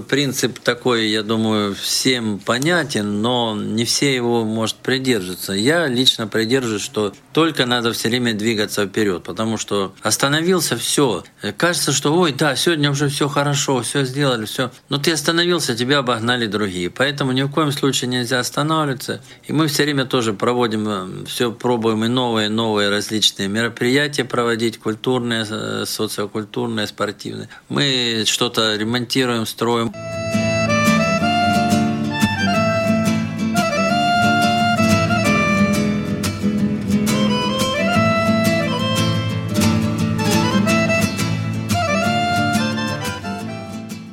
принцип 0.08 0.60
такой, 0.60 1.10
я 1.10 1.24
думаю, 1.24 1.76
всем 1.76 2.40
понятен, 2.40 3.22
но 3.22 3.56
не 3.56 3.86
все 3.86 4.14
его, 4.14 4.44
может, 4.44 4.78
придерживаться. 4.78 5.54
Я 5.54 5.88
лично 5.88 6.28
придерживаюсь, 6.28 6.84
что 6.84 7.14
только 7.34 7.66
надо 7.66 7.94
все 7.94 8.10
время 8.10 8.34
двигаться 8.34 8.86
вперед, 8.86 9.24
потому 9.24 9.58
что 9.58 9.94
остановился, 10.02 10.78
все. 10.78 11.24
Кажется, 11.58 11.92
что, 11.92 12.14
ой, 12.16 12.34
да, 12.34 12.56
сегодня 12.56 12.90
уже 12.90 13.10
все 13.10 13.28
хорошо, 13.28 13.82
все 13.82 14.06
сделали, 14.06 14.46
все. 14.46 14.72
Но 14.90 14.98
ты 14.98 15.12
остановился, 15.12 15.76
тебя 15.76 16.00
обогнали 16.00 16.48
другие. 16.48 16.90
Поэтому 16.90 17.32
ни 17.34 17.44
в 17.44 17.50
коем 17.50 17.72
случае 17.72 18.10
нельзя 18.10 18.40
останавливаться. 18.40 19.22
И 19.44 19.54
мы 19.54 19.68
все 19.68 19.84
время 19.84 20.06
тоже 20.06 20.34
проводим, 20.34 20.88
э, 20.88 21.26
все 21.26 21.52
пробуем 21.52 22.06
и 22.06 22.08
новые, 22.08 22.50
новые 22.50 22.90
различные 22.90 23.48
мероприятия 23.48 24.26
проводить, 24.26 24.80
культурные, 24.80 25.46
э, 25.50 25.84
социокультурные, 25.86 26.88
спортивные. 26.88 27.50
Мы 27.70 28.24
что-то 28.26 28.76
ремонтируем, 28.76 29.46
строим. 29.58 29.92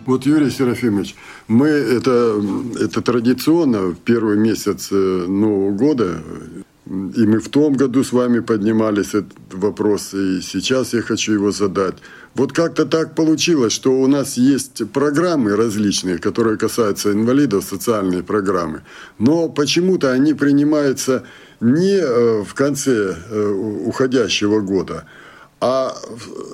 Вот, 0.06 0.24
Юрий 0.26 0.50
Серафимович, 0.50 1.14
мы 1.48 1.66
это, 1.66 2.40
это 2.80 3.02
традиционно 3.02 3.88
в 3.88 3.96
первый 3.96 4.38
месяц 4.38 4.88
э, 4.92 4.94
Нового 5.28 5.72
года, 5.72 6.22
и 6.86 7.26
мы 7.26 7.38
в 7.38 7.48
том 7.48 7.74
году 7.74 8.04
с 8.04 8.12
вами 8.12 8.40
поднимались 8.40 9.14
этот 9.14 9.32
вопрос, 9.52 10.12
и 10.12 10.40
сейчас 10.42 10.92
я 10.92 11.00
хочу 11.00 11.32
его 11.32 11.50
задать. 11.50 11.94
Вот 12.34 12.52
как-то 12.52 12.84
так 12.84 13.14
получилось, 13.14 13.72
что 13.72 13.92
у 13.92 14.06
нас 14.06 14.36
есть 14.36 14.90
программы 14.90 15.56
различные, 15.56 16.18
которые 16.18 16.58
касаются 16.58 17.12
инвалидов, 17.12 17.64
социальные 17.64 18.22
программы. 18.22 18.82
Но 19.18 19.48
почему-то 19.48 20.12
они 20.12 20.34
принимаются 20.34 21.24
не 21.60 21.96
э, 21.96 22.42
в 22.42 22.52
конце 22.52 23.16
э, 23.30 23.50
уходящего 23.86 24.60
года, 24.60 25.06
А 25.60 25.96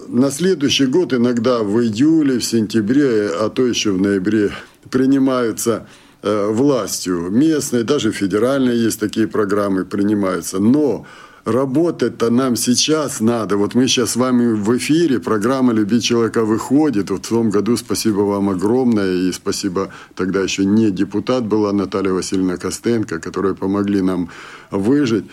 на 0.06 0.30
следующий 0.30 0.86
год 0.86 1.12
иногда 1.12 1.64
в 1.64 1.80
июле, 1.80 2.38
в 2.38 2.44
сентябре, 2.44 3.30
а 3.30 3.48
то 3.48 3.66
еще 3.66 3.90
в 3.90 4.00
ноябре 4.00 4.52
принимаются 4.90 5.88
властью 6.22 7.30
местной, 7.30 7.82
даже 7.82 8.12
федеральной 8.12 8.76
есть 8.76 9.00
такие 9.00 9.26
программы, 9.26 9.84
принимаются. 9.84 10.58
Но 10.58 11.06
работать-то 11.46 12.30
нам 12.30 12.54
сейчас 12.54 13.20
надо. 13.20 13.56
Вот 13.56 13.74
мы 13.74 13.88
сейчас 13.88 14.10
с 14.10 14.16
вами 14.16 14.52
в 14.52 14.76
эфире, 14.76 15.18
программа 15.18 15.72
«Любить 15.72 16.04
человека» 16.04 16.44
выходит. 16.44 17.10
Вот 17.10 17.24
в 17.24 17.28
том 17.28 17.50
году 17.50 17.76
спасибо 17.78 18.20
вам 18.20 18.50
огромное. 18.50 19.14
И 19.14 19.32
спасибо 19.32 19.88
тогда 20.14 20.42
еще 20.42 20.66
не 20.66 20.90
депутат 20.90 21.46
была 21.46 21.72
Наталья 21.72 22.12
Васильевна 22.12 22.58
Костенко, 22.58 23.18
которые 23.18 23.54
помогли 23.54 24.02
нам 24.02 24.28
выжить. 24.70 25.24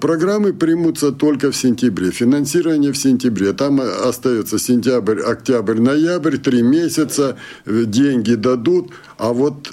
Программы 0.00 0.52
примутся 0.52 1.10
только 1.10 1.50
в 1.50 1.56
сентябре. 1.56 2.10
Финансирование 2.10 2.92
в 2.92 2.96
сентябре. 2.96 3.52
Там 3.52 3.80
остается 3.80 4.58
сентябрь, 4.58 5.20
октябрь, 5.20 5.80
ноябрь, 5.80 6.38
три 6.38 6.62
месяца. 6.62 7.36
Деньги 7.66 8.34
дадут. 8.34 8.90
А 9.18 9.32
вот 9.32 9.68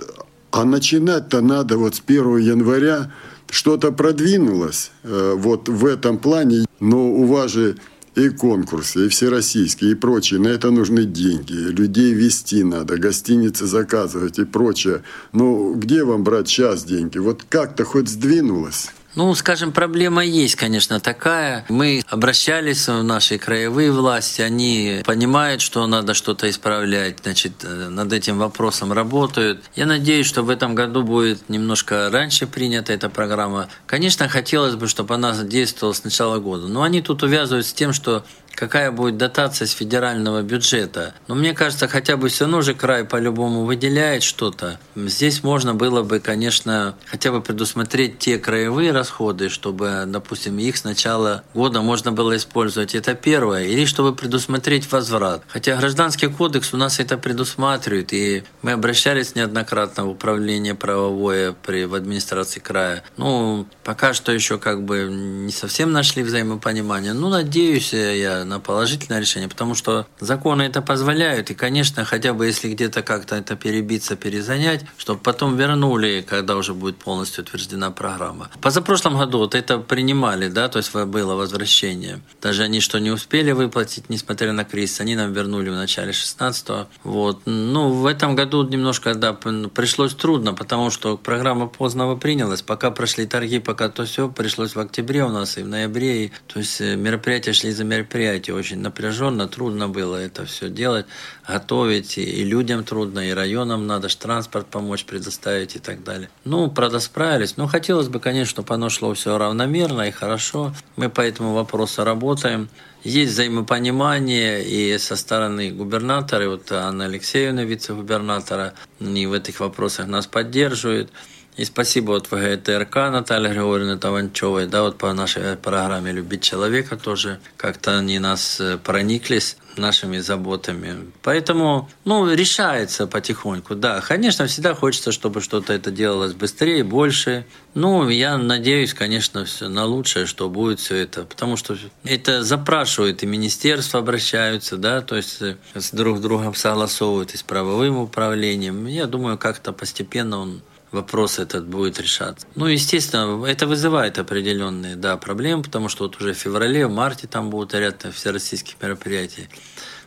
а 0.57 0.65
начинать-то 0.65 1.41
надо 1.41 1.77
вот 1.77 1.95
с 1.95 2.01
1 2.05 2.37
января 2.37 3.11
что-то 3.49 3.91
продвинулось 3.91 4.91
э, 5.03 5.35
вот 5.37 5.69
в 5.69 5.85
этом 5.85 6.17
плане, 6.17 6.65
но 6.79 7.11
у 7.11 7.25
вас 7.25 7.51
же 7.51 7.75
и 8.15 8.29
конкурсы, 8.29 9.05
и 9.05 9.09
всероссийские, 9.09 9.91
и 9.91 9.95
прочие. 9.95 10.39
На 10.39 10.47
это 10.47 10.71
нужны 10.71 11.05
деньги. 11.05 11.53
Людей 11.53 12.13
вести 12.13 12.63
надо, 12.63 12.97
гостиницы 12.97 13.67
заказывать 13.67 14.39
и 14.39 14.45
прочее. 14.45 15.03
Ну, 15.31 15.75
где 15.75 16.03
вам 16.03 16.23
брать 16.23 16.47
сейчас 16.47 16.83
деньги? 16.83 17.19
Вот 17.19 17.43
как-то 17.47 17.83
хоть 17.83 18.09
сдвинулось? 18.09 18.89
Ну, 19.17 19.33
скажем, 19.33 19.71
проблема 19.71 20.23
есть, 20.23 20.55
конечно, 20.55 20.99
такая. 20.99 21.65
Мы 21.69 22.03
обращались 22.07 22.87
в 22.87 23.01
наши 23.01 23.39
краевые 23.39 23.91
власти, 23.91 24.41
они 24.41 25.01
понимают, 25.03 25.61
что 25.61 25.87
надо 25.87 26.13
что-то 26.13 26.47
исправлять, 26.47 27.17
значит, 27.23 27.53
э, 27.63 27.89
над 27.89 28.13
этим 28.13 28.37
вопросом 28.37 28.93
работают. 28.93 29.63
Я 29.75 29.87
надеюсь, 29.87 30.27
что 30.27 30.43
в 30.43 30.51
этом 30.51 30.75
году 30.75 31.01
будет 31.01 31.49
немножко 31.49 32.11
раньше 32.11 32.45
принята 32.45 32.93
эта 32.93 33.09
программа. 33.09 33.69
Конечно, 33.87 34.29
хотелось 34.29 34.75
бы, 34.75 34.87
чтобы 34.87 35.15
она 35.15 35.35
действовала 35.35 35.93
с 35.93 36.03
начала 36.03 36.37
года, 36.37 36.67
но 36.67 36.83
они 36.83 37.01
тут 37.01 37.23
увязывают 37.23 37.65
с 37.65 37.73
тем, 37.73 37.93
что 37.93 38.23
какая 38.57 38.91
будет 38.91 39.17
дотация 39.17 39.67
с 39.67 39.71
федерального 39.71 40.41
бюджета. 40.41 41.13
Но 41.27 41.35
мне 41.35 41.53
кажется, 41.53 41.87
хотя 41.87 42.17
бы 42.17 42.27
все 42.27 42.45
равно 42.45 42.61
же 42.61 42.73
край 42.73 43.05
по-любому 43.05 43.65
выделяет 43.65 44.23
что-то. 44.23 44.79
Здесь 44.95 45.43
можно 45.43 45.75
было 45.75 46.01
бы, 46.01 46.19
конечно, 46.19 46.95
хотя 47.05 47.31
бы 47.31 47.41
предусмотреть 47.41 48.17
те 48.17 48.39
краевые 48.39 48.91
расходы, 48.91 49.49
чтобы, 49.49 50.05
допустим, 50.07 50.57
их 50.57 50.75
с 50.75 50.83
начала 50.83 51.43
года 51.53 51.81
можно 51.81 52.11
было 52.11 52.35
использовать. 52.35 52.95
Это 52.95 53.13
первое. 53.13 53.65
Или 53.65 53.85
чтобы 53.85 54.15
предусмотреть 54.15 54.91
возврат. 54.91 55.43
Хотя 55.47 55.75
гражданский 55.75 56.27
кодекс 56.27 56.73
у 56.73 56.77
нас 56.77 56.99
это 56.99 57.17
предусматривает, 57.19 58.11
и 58.11 58.43
мы 58.63 58.71
обращались 58.71 59.35
неоднократно 59.35 60.05
в 60.05 60.09
управление 60.09 60.73
правовое 60.73 61.53
при, 61.53 61.85
в 61.85 61.93
администрации 61.93 62.59
края. 62.59 63.03
Ну, 63.17 63.67
пока 63.83 64.15
что 64.15 64.31
еще 64.31 64.57
как 64.57 64.83
бы 64.83 65.07
не 65.11 65.51
совсем 65.51 65.91
нашли 65.91 66.23
взаимопонимание. 66.23 67.13
Ну, 67.13 67.29
надеюсь 67.29 67.93
я 67.93 68.46
на 68.47 68.59
положительное 68.59 69.19
решение, 69.19 69.49
потому 69.49 69.75
что 69.75 70.07
законы 70.19 70.63
это 70.63 70.81
позволяют, 70.81 71.51
и, 71.51 71.53
конечно, 71.53 72.05
хотя 72.05 72.33
бы 72.33 72.45
если 72.45 72.69
где-то 72.69 73.03
как-то 73.03 73.35
это 73.35 73.55
перебиться, 73.55 74.15
перезанять, 74.15 74.85
чтобы 74.97 75.19
потом 75.19 75.55
вернули, 75.57 76.25
когда 76.27 76.55
уже 76.55 76.73
будет 76.73 76.97
полностью 76.97 77.43
утверждена 77.43 77.91
программа. 77.91 78.49
Позапрошлом 78.61 79.17
году 79.17 79.39
вот 79.39 79.55
это 79.55 79.79
принимали, 79.79 80.47
да, 80.47 80.67
то 80.69 80.77
есть 80.77 80.93
было 80.93 81.35
возвращение. 81.35 82.21
Даже 82.41 82.63
они 82.63 82.79
что 82.79 82.99
не 82.99 83.11
успели 83.11 83.51
выплатить, 83.51 84.09
несмотря 84.09 84.53
на 84.53 84.63
кризис, 84.63 85.01
они 85.01 85.15
нам 85.15 85.33
вернули 85.33 85.69
в 85.69 85.75
начале 85.75 86.11
16-го. 86.11 86.87
Вот. 87.03 87.41
Ну, 87.45 87.91
в 87.91 88.05
этом 88.05 88.35
году 88.35 88.67
немножко, 88.67 89.13
да, 89.15 89.33
пришлось 89.33 90.15
трудно, 90.15 90.53
потому 90.53 90.89
что 90.89 91.17
программа 91.17 91.67
поздно 91.67 92.15
принялась, 92.15 92.61
пока 92.61 92.91
прошли 92.91 93.25
торги, 93.25 93.59
пока 93.59 93.89
то 93.89 94.05
все, 94.05 94.29
пришлось 94.29 94.75
в 94.75 94.79
октябре 94.79 95.23
у 95.23 95.29
нас 95.29 95.57
и 95.57 95.63
в 95.63 95.67
ноябре, 95.67 96.25
и, 96.25 96.31
то 96.47 96.59
есть 96.59 96.81
э, 96.81 96.95
мероприятия 96.95 97.53
шли 97.53 97.71
за 97.71 97.83
мероприятием 97.83 98.36
мероприятие 98.37 98.55
очень 98.55 98.79
напряженно, 98.79 99.47
трудно 99.47 99.89
было 99.89 100.15
это 100.15 100.45
все 100.45 100.69
делать, 100.69 101.05
готовить, 101.47 102.17
и 102.17 102.43
людям 102.43 102.83
трудно, 102.83 103.19
и 103.19 103.33
районам 103.33 103.87
надо 103.87 104.09
же 104.09 104.17
транспорт 104.17 104.67
помочь 104.67 105.05
предоставить 105.05 105.75
и 105.75 105.79
так 105.79 106.03
далее. 106.03 106.29
Ну, 106.45 106.69
правда, 106.69 106.99
справились. 106.99 107.57
Но 107.57 107.67
хотелось 107.67 108.07
бы, 108.07 108.19
конечно, 108.19 108.51
чтобы 108.51 108.73
оно 108.73 108.89
шло 108.89 109.13
все 109.13 109.37
равномерно 109.37 110.07
и 110.07 110.11
хорошо. 110.11 110.73
Мы 110.97 111.09
по 111.09 111.21
этому 111.21 111.53
вопросу 111.53 112.03
работаем. 112.03 112.69
Есть 113.03 113.33
взаимопонимание 113.33 114.63
и 114.63 114.97
со 114.97 115.15
стороны 115.15 115.71
губернатора, 115.71 116.49
вот 116.49 116.71
Анна 116.71 117.05
Алексеевна, 117.05 117.63
вице-губернатора, 117.63 118.73
и 118.99 119.25
в 119.25 119.33
этих 119.33 119.59
вопросах 119.59 120.07
нас 120.07 120.27
поддерживает. 120.27 121.09
И 121.57 121.65
спасибо 121.65 122.11
вот 122.11 122.29
ВГТРК 122.29 122.95
Наталья 123.11 123.49
Григорьевна 123.49 123.97
Таванчевой, 123.97 124.67
да, 124.67 124.83
вот 124.83 124.99
по 124.99 125.11
нашей 125.13 125.57
программе 125.57 126.11
«Любить 126.11 126.43
человека» 126.43 126.97
тоже 126.97 127.39
как-то 127.57 127.97
они 127.97 128.19
нас 128.19 128.61
прониклись 128.83 129.57
нашими 129.75 130.19
заботами. 130.19 131.11
Поэтому, 131.23 131.89
ну, 132.05 132.31
решается 132.31 133.07
потихоньку, 133.07 133.75
да. 133.75 134.01
Конечно, 134.01 134.45
всегда 134.45 134.75
хочется, 134.75 135.11
чтобы 135.11 135.41
что-то 135.41 135.73
это 135.73 135.89
делалось 135.89 136.33
быстрее, 136.33 136.83
больше. 136.83 137.45
Ну, 137.73 138.07
я 138.09 138.37
надеюсь, 138.37 138.93
конечно, 138.93 139.45
все 139.45 139.67
на 139.67 139.85
лучшее, 139.85 140.25
что 140.25 140.49
будет 140.49 140.79
все 140.79 140.95
это. 140.97 141.23
Потому 141.23 141.57
что 141.57 141.75
это 142.03 142.43
запрашивают, 142.43 143.23
и 143.23 143.25
министерства 143.25 143.99
обращаются, 143.99 144.77
да, 144.77 145.01
то 145.01 145.15
есть 145.15 145.41
э, 145.41 145.57
с 145.75 145.91
друг 145.91 146.21
другом 146.21 146.53
согласовывают 146.55 147.33
и 147.33 147.37
с 147.37 147.43
правовым 147.43 147.97
управлением. 147.97 148.85
Я 148.87 149.05
думаю, 149.05 149.37
как-то 149.37 149.73
постепенно 149.73 150.37
он 150.39 150.61
вопрос 150.91 151.39
этот 151.39 151.67
будет 151.67 151.99
решаться. 151.99 152.47
Ну, 152.55 152.67
естественно, 152.67 153.45
это 153.45 153.67
вызывает 153.67 154.19
определенные 154.19 154.95
да, 154.95 155.17
проблемы, 155.17 155.63
потому 155.63 155.89
что 155.89 156.05
вот 156.05 156.19
уже 156.21 156.33
в 156.33 156.37
феврале, 156.37 156.87
в 156.87 156.91
марте 156.91 157.27
там 157.27 157.49
будут 157.49 157.73
ряд 157.73 158.05
всероссийских 158.13 158.75
мероприятий. 158.81 159.49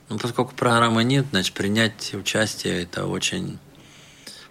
Но 0.08 0.18
поскольку 0.18 0.54
программы 0.54 1.04
нет, 1.04 1.26
значит, 1.30 1.54
принять 1.54 2.14
участие 2.14 2.82
это 2.82 3.06
очень 3.06 3.58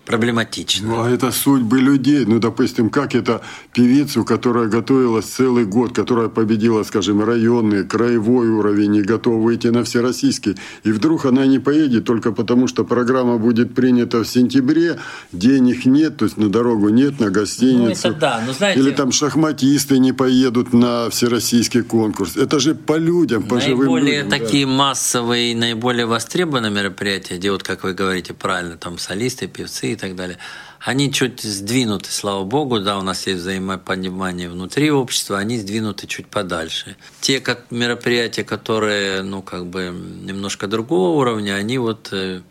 проблематично. 0.10 0.88
Ну, 0.88 1.04
а 1.04 1.10
это 1.10 1.32
судьбы 1.32 1.80
людей. 1.80 2.26
Ну, 2.26 2.40
допустим, 2.40 2.90
как 2.90 3.14
это 3.14 3.42
певицу, 3.74 4.26
которая 4.26 4.68
готовилась 4.68 5.26
целый 5.26 5.66
год, 5.66 5.94
которая 5.94 6.30
победила, 6.30 6.82
скажем, 6.82 7.24
районный, 7.24 7.84
краевой 7.86 8.50
уровень 8.50 8.96
и 8.96 9.02
готова 9.04 9.40
выйти 9.40 9.68
на 9.68 9.84
всероссийский, 9.84 10.56
и 10.84 10.92
вдруг 10.92 11.26
она 11.26 11.46
не 11.46 11.60
поедет 11.60 12.06
только 12.06 12.32
потому, 12.32 12.68
что 12.68 12.84
программа 12.86 13.38
будет 13.38 13.76
принята 13.76 14.24
в 14.24 14.28
сентябре, 14.28 14.98
денег 15.32 15.86
нет, 15.86 16.18
то 16.18 16.26
есть 16.26 16.38
на 16.38 16.50
дорогу 16.50 16.90
нет, 16.90 17.20
на 17.20 17.30
гостиницу. 17.30 18.08
Ну, 18.08 18.10
это 18.10 18.20
да, 18.20 18.44
но 18.48 18.54
знаете... 18.54 18.80
Или 18.80 18.90
там 18.90 19.12
шахматисты 19.12 20.00
не 20.00 20.12
поедут 20.12 20.74
на 20.74 21.12
всероссийский 21.12 21.84
конкурс. 21.84 22.36
Это 22.36 22.60
же 22.60 22.74
по 22.74 22.98
людям, 22.98 23.44
по 23.44 23.58
наиболее 23.58 23.86
живым 23.86 24.04
людям. 24.06 24.30
такие 24.30 24.66
да. 24.66 24.72
массовые, 24.72 25.56
наиболее 25.56 26.08
востребованные 26.08 26.72
мероприятия, 26.72 27.38
где 27.38 27.52
вот, 27.52 27.62
как 27.62 27.84
вы 27.84 27.94
говорите 27.94 28.34
правильно, 28.34 28.76
там 28.76 28.98
солисты, 28.98 29.48
певцы 29.48 29.99
так 30.00 30.16
далее, 30.16 30.38
они 30.80 31.12
чуть 31.12 31.42
сдвинуты, 31.42 32.10
слава 32.10 32.44
богу, 32.44 32.80
да, 32.80 32.98
у 32.98 33.02
нас 33.02 33.28
есть 33.28 33.42
взаимопонимание 33.42 34.50
внутри 34.50 34.92
общества, 34.92 35.38
они 35.38 35.58
сдвинуты 35.60 36.08
чуть 36.08 36.28
подальше. 36.28 36.96
Те 37.22 37.42
как, 37.42 37.70
мероприятия, 37.70 38.44
которые, 38.44 39.22
ну, 39.22 39.42
как 39.42 39.68
бы 39.68 39.92
немножко 39.92 40.68
другого 40.68 41.18
уровня, 41.20 41.54
они 41.54 41.78
вот 41.78 42.10
э, 42.12 42.42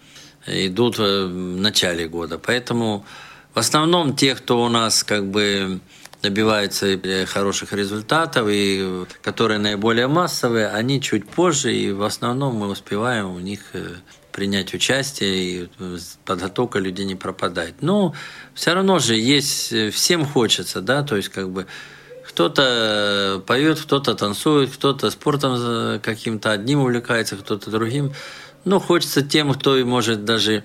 идут 0.46 0.98
в 0.98 1.28
начале 1.28 2.06
года. 2.06 2.38
Поэтому 2.38 3.04
в 3.54 3.58
основном 3.58 4.14
те, 4.14 4.34
кто 4.34 4.62
у 4.62 4.68
нас 4.68 5.02
как 5.02 5.26
бы 5.26 5.80
добиваются 6.22 6.98
хороших 7.26 7.72
результатов 7.72 8.48
и 8.50 9.04
которые 9.22 9.58
наиболее 9.58 10.08
массовые, 10.08 10.68
они 10.68 11.00
чуть 11.00 11.28
позже, 11.28 11.72
и 11.74 11.92
в 11.92 12.02
основном 12.02 12.56
мы 12.56 12.68
успеваем 12.68 13.30
у 13.30 13.38
них 13.38 13.60
э, 13.72 13.86
принять 14.32 14.74
участие, 14.74 15.34
и 15.36 15.68
подготовка 16.24 16.78
людей 16.78 17.04
не 17.04 17.14
пропадает. 17.14 17.76
Но 17.82 18.14
все 18.54 18.74
равно 18.74 18.98
же 18.98 19.16
есть, 19.16 19.72
всем 19.92 20.24
хочется, 20.24 20.80
да, 20.80 21.02
то 21.02 21.16
есть 21.16 21.28
как 21.28 21.50
бы 21.50 21.66
кто-то 22.28 23.42
поет, 23.46 23.80
кто-то 23.80 24.14
танцует, 24.14 24.70
кто-то 24.70 25.10
спортом 25.10 26.00
каким-то 26.00 26.52
одним 26.52 26.80
увлекается, 26.80 27.36
кто-то 27.36 27.70
другим. 27.70 28.12
Но 28.64 28.80
хочется 28.80 29.22
тем, 29.22 29.52
кто 29.54 29.76
может 29.84 30.24
даже 30.24 30.64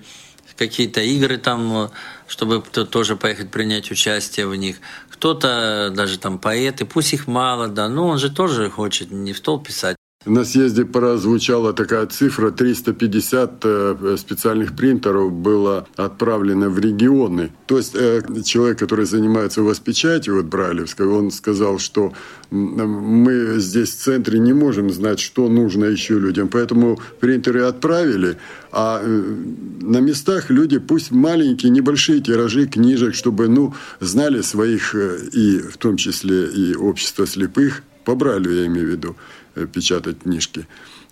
какие-то 0.56 1.00
игры 1.00 1.38
там, 1.38 1.90
чтобы 2.26 2.62
кто 2.62 2.84
тоже 2.84 3.16
поехать 3.16 3.50
принять 3.50 3.90
участие 3.90 4.46
в 4.46 4.54
них. 4.54 4.76
Кто-то 5.10 5.92
даже 5.94 6.18
там 6.18 6.38
поэты, 6.38 6.84
пусть 6.84 7.12
их 7.12 7.26
мало, 7.26 7.68
да, 7.68 7.88
но 7.88 8.08
он 8.08 8.18
же 8.18 8.30
тоже 8.30 8.70
хочет 8.70 9.10
не 9.10 9.32
в 9.32 9.38
стол 9.38 9.60
писать, 9.60 9.96
На 10.26 10.44
съезде 10.44 10.86
прозвучала 10.86 11.74
такая 11.74 12.06
цифра, 12.06 12.50
350 12.50 13.64
э, 13.64 14.16
специальных 14.18 14.74
принтеров 14.74 15.32
было 15.32 15.86
отправлено 15.96 16.70
в 16.70 16.78
регионы. 16.78 17.52
То 17.66 17.76
есть 17.76 17.94
э, 17.94 18.22
человек, 18.42 18.78
который 18.78 19.04
занимается 19.04 19.62
воспечатью 19.62 20.36
вот 20.36 20.46
Брайлевской, 20.46 21.06
он 21.06 21.30
сказал, 21.30 21.78
что 21.78 22.14
мы 22.50 23.56
здесь 23.58 23.90
в 23.90 23.98
центре 23.98 24.38
не 24.38 24.54
можем 24.54 24.90
знать, 24.90 25.20
что 25.20 25.48
нужно 25.50 25.84
еще 25.84 26.18
людям. 26.18 26.48
Поэтому 26.48 26.98
принтеры 27.20 27.64
отправили, 27.64 28.38
а 28.72 29.02
э, 29.04 29.34
на 29.82 29.98
местах 29.98 30.48
люди 30.48 30.78
пусть 30.78 31.10
маленькие, 31.10 31.70
небольшие 31.70 32.22
тиражи 32.22 32.66
книжек, 32.66 33.14
чтобы 33.14 33.48
ну, 33.48 33.74
знали 34.00 34.40
своих, 34.40 34.94
и 34.94 35.58
в 35.58 35.76
том 35.76 35.98
числе 35.98 36.46
и 36.46 36.74
общество 36.74 37.26
слепых, 37.26 37.82
по 38.04 38.14
Брайлю 38.14 38.52
я 38.52 38.66
имею 38.66 38.86
в 38.86 38.90
виду, 38.90 39.16
Э, 39.56 39.66
печатать 39.66 40.22
книжки 40.22 40.66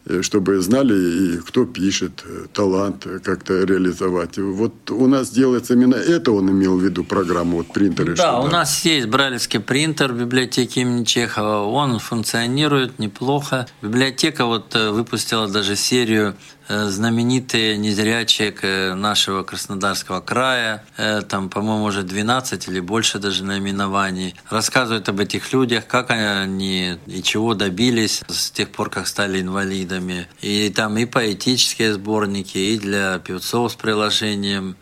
э, 0.04 0.22
чтобы 0.22 0.60
знали, 0.60 0.94
и 0.94 1.36
кто 1.36 1.64
пишет, 1.64 2.24
э, 2.24 2.46
талант 2.52 3.06
как-то 3.22 3.62
реализовать. 3.62 4.36
Вот 4.36 4.90
у 4.90 5.06
нас 5.06 5.30
делается 5.30 5.74
именно 5.74 5.94
это, 5.94 6.32
он 6.32 6.50
имел 6.50 6.76
в 6.76 6.82
виду 6.82 7.04
программу, 7.04 7.58
вот 7.58 7.68
принтеры. 7.72 8.16
Да, 8.16 8.40
у 8.40 8.48
нас 8.48 8.84
есть 8.84 9.06
брайлевский 9.06 9.60
принтер 9.60 10.12
в 10.12 10.18
библиотеке 10.18 10.80
имени 10.80 11.04
Чехова, 11.04 11.64
он 11.64 12.00
функционирует 12.00 12.98
неплохо. 12.98 13.68
Библиотека 13.80 14.44
вот 14.46 14.74
выпустила 14.74 15.46
даже 15.46 15.76
серию 15.76 16.34
знаменитые 16.68 17.76
незрячие 17.76 18.94
нашего 18.94 19.42
Краснодарского 19.42 20.20
края, 20.20 20.84
э, 20.96 21.22
там, 21.22 21.48
по-моему, 21.48 21.84
уже 21.84 22.02
12 22.02 22.68
или 22.68 22.80
больше 22.80 23.18
даже 23.18 23.44
наименований, 23.44 24.34
рассказывают 24.48 25.08
об 25.08 25.20
этих 25.20 25.52
людях, 25.52 25.86
как 25.86 26.10
они 26.10 26.98
и 27.06 27.22
чего 27.22 27.54
добились 27.54 28.22
с 28.28 28.50
тех 28.50 28.70
пор, 28.70 28.90
как 28.90 29.06
стали 29.06 29.40
инвалидами. 29.40 30.28
И 30.40 30.70
там 30.70 30.96
и 30.98 31.04
поэтические 31.04 31.94
сборники, 31.94 32.58
и 32.58 32.78
для 32.78 33.18
певцов 33.18 33.72
с 33.72 33.74
приложением 33.74 34.76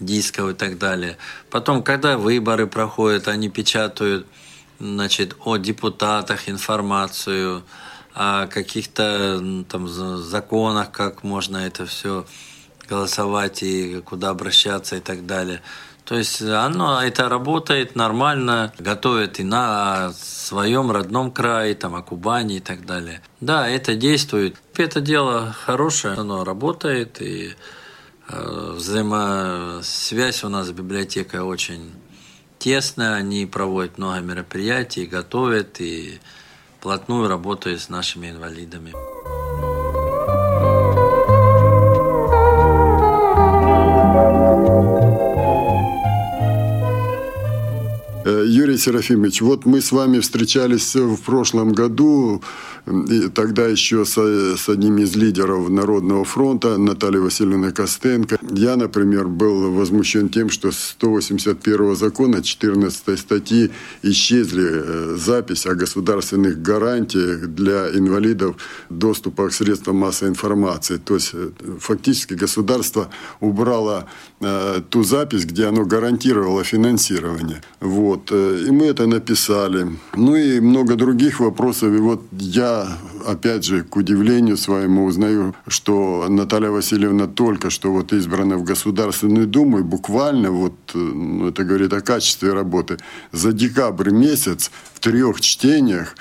дисков 0.00 0.50
и 0.50 0.54
так 0.54 0.78
далее. 0.78 1.16
Потом, 1.50 1.82
когда 1.82 2.18
выборы 2.18 2.66
проходят, 2.66 3.28
они 3.28 3.48
печатают 3.48 4.26
значит, 4.78 5.36
о 5.44 5.56
депутатах 5.56 6.48
информацию, 6.48 7.62
о 8.16 8.46
каких-то 8.46 9.64
там 9.68 9.88
законах, 9.88 10.90
как 10.90 11.22
можно 11.22 11.58
это 11.58 11.84
все 11.84 12.24
голосовать 12.88 13.62
и 13.62 14.00
куда 14.00 14.30
обращаться 14.30 14.96
и 14.96 15.00
так 15.00 15.26
далее. 15.26 15.60
То 16.06 16.16
есть 16.16 16.40
оно 16.40 17.02
это 17.02 17.28
работает 17.28 17.94
нормально, 17.94 18.72
готовит 18.78 19.38
и 19.38 19.44
на 19.44 20.14
своем 20.14 20.90
родном 20.90 21.30
крае, 21.30 21.74
там, 21.74 21.94
о 21.94 22.00
Кубани 22.00 22.56
и 22.56 22.60
так 22.60 22.86
далее. 22.86 23.20
Да, 23.40 23.68
это 23.68 23.94
действует. 23.96 24.56
Это 24.76 25.02
дело 25.02 25.54
хорошее, 25.66 26.14
оно 26.14 26.42
работает, 26.42 27.20
и 27.20 27.54
э, 28.28 28.72
взаимосвязь 28.76 30.42
у 30.42 30.48
нас 30.48 30.68
с 30.68 30.72
библиотекой 30.72 31.40
очень 31.40 31.92
тесная. 32.58 33.14
Они 33.16 33.44
проводят 33.44 33.98
много 33.98 34.20
мероприятий, 34.20 35.04
готовят 35.04 35.80
и 35.82 36.18
вплотную 36.86 37.26
работаю 37.26 37.80
с 37.80 37.88
нашими 37.88 38.30
инвалидами. 38.30 38.92
Э, 48.24 48.44
Юрий 48.46 48.78
Серафимович, 48.78 49.40
вот 49.40 49.66
мы 49.66 49.80
с 49.80 49.90
вами 49.90 50.20
встречались 50.20 50.94
в 50.94 51.16
прошлом 51.24 51.72
году 51.72 52.44
и 52.86 53.28
тогда 53.28 53.66
еще 53.66 54.04
с, 54.04 54.16
с 54.16 54.68
одним 54.68 54.98
из 54.98 55.16
лидеров 55.16 55.68
Народного 55.68 56.24
фронта, 56.24 56.78
Натальей 56.78 57.20
Васильевной 57.20 57.72
Костенко. 57.72 58.38
Я, 58.52 58.76
например, 58.76 59.26
был 59.26 59.72
возмущен 59.72 60.28
тем, 60.28 60.50
что 60.50 60.70
с 60.70 60.78
181 60.90 61.96
закона 61.96 62.42
14 62.42 63.18
статьи 63.18 63.70
исчезли 64.02 64.68
э, 64.70 65.16
запись 65.16 65.66
о 65.66 65.74
государственных 65.74 66.62
гарантиях 66.62 67.48
для 67.48 67.88
инвалидов 67.88 68.56
доступа 68.88 69.48
к 69.48 69.52
средствам 69.52 69.96
массовой 69.96 70.30
информации. 70.30 70.98
То 70.98 71.14
есть 71.14 71.30
э, 71.32 71.50
фактически 71.80 72.34
государство 72.34 73.08
убрало 73.40 74.06
э, 74.40 74.80
ту 74.90 75.02
запись, 75.02 75.44
где 75.44 75.66
оно 75.66 75.84
гарантировало 75.84 76.62
финансирование. 76.62 77.62
Вот. 77.80 78.30
И 78.30 78.70
мы 78.70 78.86
это 78.86 79.06
написали. 79.06 79.88
Ну 80.14 80.36
и 80.36 80.60
много 80.60 80.94
других 80.94 81.40
вопросов. 81.40 81.92
И 81.92 81.98
вот 81.98 82.22
я 82.32 82.75
опять 83.26 83.64
же, 83.64 83.82
к 83.82 83.96
удивлению 83.96 84.56
своему 84.56 85.04
узнаю, 85.04 85.54
что 85.68 86.26
Наталья 86.28 86.70
Васильевна 86.70 87.26
только 87.26 87.70
что 87.70 87.92
вот 87.92 88.12
избрана 88.12 88.56
в 88.56 88.64
Государственную 88.64 89.46
Думу, 89.46 89.78
и 89.78 89.82
буквально, 89.82 90.50
вот, 90.50 90.74
ну, 90.94 91.48
это 91.48 91.64
говорит 91.64 91.92
о 91.92 92.00
качестве 92.00 92.52
работы, 92.52 92.98
за 93.32 93.52
декабрь 93.52 94.10
месяц 94.10 94.70
в 94.94 95.00
трех 95.00 95.40
чтениях 95.40 96.16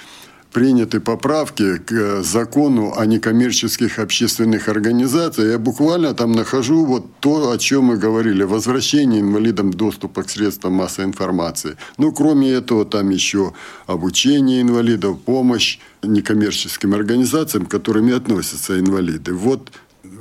приняты 0.56 1.02
поправки 1.02 1.78
к 1.80 1.91
э, 1.91 2.24
закону 2.24 2.94
о 2.96 3.06
некоммерческих 3.06 4.00
общественных 4.00 4.70
организациях. 4.70 5.52
Я 5.52 5.60
буквально 5.60 6.13
там 6.13 6.32
нахожу 6.32 6.86
вот 6.86 7.06
то, 7.20 7.52
о 7.52 7.58
чем 7.58 7.84
мы 7.84 7.98
говорили. 7.98 8.44
Возвращение 8.44 9.20
инвалидам 9.20 9.72
доступа 9.72 10.24
к 10.24 10.30
средствам 10.30 10.74
массовой 10.74 11.10
информации. 11.10 11.76
Ну, 11.98 12.13
кроме 12.13 12.52
этого, 12.52 12.86
там 12.86 13.10
еще 13.10 13.52
обучение 13.86 14.62
инвалидов, 14.62 15.18
помощь 15.26 15.80
некоммерческим 16.04 16.94
организациям, 16.94 17.65
к 17.65 17.72
которым 17.72 18.13
относятся 18.15 18.80
инвалиды. 18.80 19.34
Вот 19.34 19.72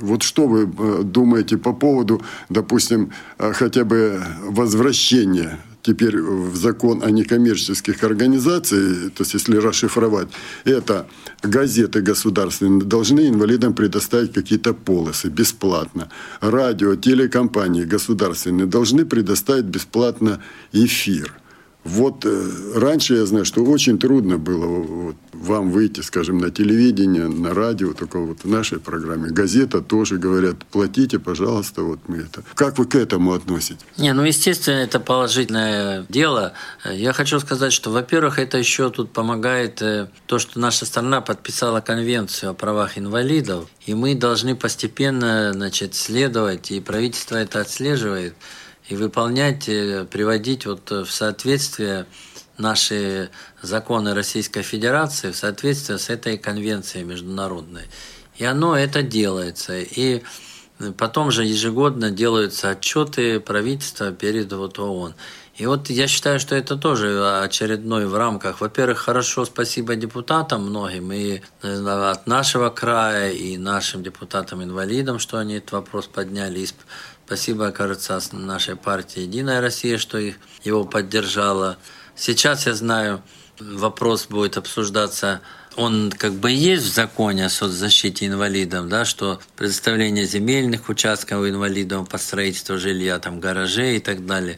вот 0.01 0.23
что 0.23 0.47
вы 0.47 0.63
э, 0.63 1.03
думаете 1.03 1.57
по 1.57 1.71
поводу, 1.71 2.21
допустим, 2.49 3.11
э, 3.39 3.53
хотя 3.53 3.85
бы 3.85 4.21
возвращения 4.43 5.59
теперь 5.85 6.19
в 6.19 6.55
закон 6.55 7.03
о 7.03 7.11
некоммерческих 7.11 8.03
организациях, 8.03 9.11
то 9.13 9.21
есть 9.21 9.33
если 9.33 9.57
расшифровать, 9.57 10.27
это 10.63 11.07
газеты 11.43 12.01
государственные 12.01 12.83
должны 12.83 13.27
инвалидам 13.27 13.73
предоставить 13.73 14.33
какие-то 14.33 14.73
полосы 14.73 15.27
бесплатно. 15.27 16.09
Радио, 16.41 16.95
телекомпании 16.95 17.83
государственные 17.83 18.65
должны 18.65 19.05
предоставить 19.05 19.65
бесплатно 19.65 20.41
эфир– 20.73 21.33
вот 21.85 22.25
э, 22.25 22.51
раньше 22.73 23.13
я 23.13 23.25
знаю, 23.27 23.45
что 23.45 23.63
очень 23.63 23.99
трудно 23.99 24.39
было 24.39 24.65
вот, 24.65 25.15
вам 25.33 25.69
выйти, 25.69 26.01
скажем, 26.01 26.39
на 26.39 26.49
телевидение, 26.49 27.27
на 27.27 27.53
радио, 27.53 27.93
только 27.93 28.17
вот 28.17 28.39
в 28.43 28.49
нашей 28.49 28.79
программе. 28.79 29.29
Газета 29.29 29.81
тоже 29.81 30.17
говорят, 30.17 30.65
платите, 30.65 31.19
пожалуйста, 31.19 31.83
вот 31.83 31.99
мы 32.07 32.17
это. 32.17 32.43
Как 32.55 32.79
вы 32.79 32.85
к 32.87 32.95
этому 32.95 33.33
относитесь? 33.33 33.85
Не, 33.97 34.13
ну, 34.13 34.23
естественно, 34.23 34.77
это 34.77 34.99
положительное 34.99 36.07
дело. 36.09 36.53
Я 36.91 37.13
хочу 37.13 37.39
сказать, 37.39 37.71
что, 37.71 37.91
во-первых, 37.91 38.39
это 38.39 38.57
еще 38.57 38.89
тут 38.89 39.11
помогает 39.11 39.79
э, 39.83 40.09
то, 40.25 40.39
что 40.39 40.59
наша 40.59 40.87
страна 40.87 41.21
подписала 41.21 41.81
конвенцию 41.81 42.49
о 42.49 42.53
правах 42.55 42.97
инвалидов, 42.97 43.69
и 43.85 43.93
мы 43.93 44.15
должны 44.15 44.55
постепенно, 44.55 45.53
значит, 45.53 45.93
следовать, 45.93 46.71
и 46.71 46.81
правительство 46.81 47.35
это 47.35 47.61
отслеживает, 47.61 48.33
и 48.89 48.95
выполнять, 48.95 49.67
э, 49.67 50.05
приводить 50.09 50.65
вот 50.65 50.89
в 50.91 51.07
соответствие 51.07 52.05
наши 52.57 53.29
законы 53.61 54.13
Российской 54.13 54.61
Федерации 54.61 55.31
в 55.31 55.35
соответствии 55.35 55.97
с 55.97 56.09
этой 56.09 56.37
конвенцией 56.37 57.03
международной. 57.03 57.83
И 58.37 58.45
оно 58.45 58.77
это 58.77 59.01
делается. 59.01 59.77
И 59.79 60.23
потом 60.97 61.31
же 61.31 61.43
ежегодно 61.43 62.11
делаются 62.11 62.69
отчеты 62.69 63.39
правительства 63.39 64.11
перед 64.11 64.51
вот 64.53 64.79
ООН. 64.79 65.15
И 65.57 65.65
вот 65.67 65.89
я 65.89 66.07
считаю, 66.07 66.37
что 66.37 66.53
это 66.53 66.75
тоже 66.75 67.39
очередной 67.41 68.07
в 68.07 68.15
рамках. 68.15 68.59
Во-первых, 68.59 68.97
хорошо, 68.97 69.45
спасибо 69.45 69.95
депутатам 69.95 70.63
многим, 70.63 71.13
и 71.13 71.41
от 71.61 72.27
нашего 72.27 72.69
края, 72.69 73.31
и 73.31 73.57
нашим 73.57 74.03
депутатам-инвалидам, 74.03 75.17
что 75.17 75.37
они 75.37 75.55
этот 75.55 75.71
вопрос 75.71 76.07
подняли, 76.07 76.59
и 76.59 76.67
Спасибо, 77.25 77.71
кажется, 77.71 78.19
нашей 78.31 78.75
партии 78.75 79.21
«Единая 79.21 79.61
Россия», 79.61 79.97
что 79.97 80.19
его 80.63 80.83
поддержала. 80.83 81.77
Сейчас, 82.15 82.67
я 82.67 82.73
знаю, 82.73 83.23
вопрос 83.59 84.27
будет 84.27 84.57
обсуждаться 84.57 85.41
он 85.75 86.11
как 86.11 86.33
бы 86.33 86.51
есть 86.51 86.85
в 86.85 86.93
законе 86.93 87.45
о 87.45 87.49
соцзащите 87.49 88.27
инвалидов, 88.27 88.87
да, 88.87 89.05
что 89.05 89.39
предоставление 89.55 90.25
земельных 90.25 90.89
участков 90.89 91.47
инвалидам 91.47 92.05
по 92.05 92.17
строительству 92.17 92.77
жилья, 92.77 93.19
там, 93.19 93.39
гаражей 93.39 93.97
и 93.97 93.99
так 93.99 94.25
далее. 94.25 94.57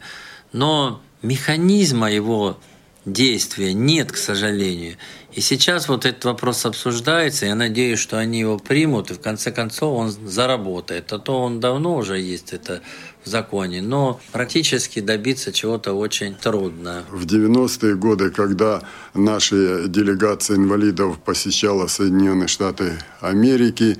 Но 0.52 1.02
механизма 1.22 2.10
его 2.10 2.60
действия 3.04 3.72
нет, 3.72 4.12
к 4.12 4.16
сожалению. 4.16 4.96
И 5.32 5.40
сейчас 5.40 5.88
вот 5.88 6.06
этот 6.06 6.24
вопрос 6.24 6.64
обсуждается, 6.64 7.46
я 7.46 7.54
надеюсь, 7.54 7.98
что 7.98 8.18
они 8.18 8.40
его 8.40 8.58
примут, 8.58 9.10
и 9.10 9.14
в 9.14 9.20
конце 9.20 9.52
концов 9.52 9.94
он 9.94 10.10
заработает. 10.10 11.12
А 11.12 11.18
то 11.18 11.42
он 11.42 11.60
давно 11.60 11.96
уже 11.96 12.18
есть, 12.18 12.52
это 12.52 12.80
в 13.24 13.28
законе, 13.28 13.82
но 13.82 14.20
практически 14.32 15.00
добиться 15.00 15.52
чего-то 15.52 15.92
очень 15.92 16.34
трудно. 16.34 17.04
В 17.10 17.26
90-е 17.26 17.94
годы, 17.96 18.30
когда 18.30 18.82
наши 19.12 19.84
делегации 19.88 20.56
инвалидов 20.56 21.18
посещала 21.18 21.88
Соединенные 21.88 22.48
Штаты 22.48 22.98
Америки, 23.20 23.98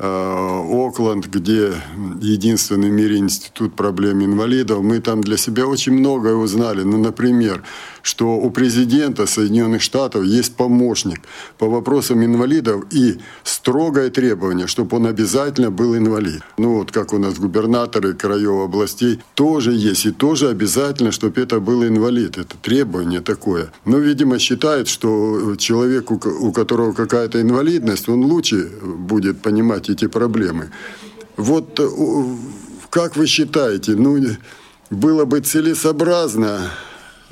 Э, 0.00 0.62
Окленд, 0.86 1.26
где 1.26 1.72
единственный 2.20 2.88
в 2.88 2.92
мире 2.92 3.18
институт 3.18 3.74
проблем 3.74 4.24
инвалидов, 4.24 4.80
мы 4.80 5.00
там 5.00 5.20
для 5.22 5.36
себя 5.36 5.66
очень 5.66 5.92
многое 5.92 6.34
узнали. 6.34 6.82
Ну, 6.82 6.98
например, 6.98 7.64
что 8.08 8.36
у 8.36 8.50
президента 8.50 9.26
Соединенных 9.26 9.82
Штатов 9.82 10.24
есть 10.24 10.56
помощник 10.56 11.20
по 11.58 11.68
вопросам 11.68 12.24
инвалидов 12.24 12.84
и 12.90 13.18
строгое 13.44 14.08
требование, 14.08 14.66
чтобы 14.66 14.96
он 14.96 15.06
обязательно 15.06 15.70
был 15.70 15.94
инвалид. 15.94 16.42
Ну 16.56 16.78
вот 16.78 16.90
как 16.90 17.12
у 17.12 17.18
нас 17.18 17.38
губернаторы 17.38 18.14
краев 18.14 18.64
областей 18.64 19.20
тоже 19.34 19.72
есть, 19.72 20.06
и 20.06 20.10
тоже 20.10 20.48
обязательно, 20.48 21.12
чтобы 21.12 21.42
это 21.42 21.60
был 21.60 21.84
инвалид. 21.84 22.38
Это 22.38 22.56
требование 22.56 23.20
такое. 23.20 23.70
Но, 23.84 23.98
видимо, 23.98 24.38
считает, 24.38 24.88
что 24.88 25.56
человек, 25.56 26.10
у 26.10 26.52
которого 26.52 26.94
какая-то 26.94 27.42
инвалидность, 27.42 28.08
он 28.08 28.24
лучше 28.24 28.70
будет 28.82 29.42
понимать 29.42 29.90
эти 29.90 30.06
проблемы. 30.08 30.70
Вот 31.36 31.78
э, 31.78 31.88
как 32.88 33.16
вы 33.16 33.26
считаете, 33.26 33.96
ну, 33.96 34.16
было 34.90 35.26
бы 35.26 35.40
целесообразно 35.40 36.70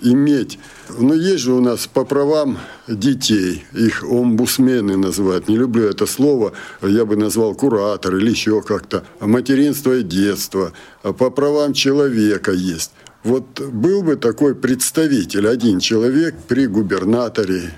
иметь. 0.03 0.59
Но 0.99 1.15
есть 1.15 1.45
же 1.45 1.53
у 1.53 1.61
нас 1.61 1.87
по 1.87 2.05
правам 2.05 2.59
детей, 2.89 3.65
их 3.73 4.05
омбусмены 4.05 4.97
называют. 4.97 5.49
Не 5.49 5.57
люблю 5.57 5.85
это 5.85 6.07
слово, 6.07 6.53
я 6.83 7.05
бы 7.05 7.17
назвал 7.17 7.55
куратор 7.55 8.17
или 8.17 8.31
еще 8.31 8.63
как-то. 8.63 9.05
Материнство 9.21 9.97
и 9.97 10.03
детство. 10.03 10.73
По 11.03 11.31
правам 11.31 11.73
человека 11.73 12.53
есть. 12.53 12.93
Вот 13.25 13.61
был 13.61 14.03
бы 14.03 14.17
такой 14.17 14.55
представитель, 14.55 15.49
один 15.49 15.81
человек 15.81 16.35
при 16.47 16.67
губернаторе, 16.67 17.75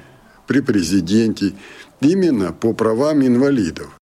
при 0.46 0.60
президенте, 0.60 1.54
именно 2.00 2.52
по 2.52 2.74
правам 2.74 3.26
инвалидов. 3.26 3.97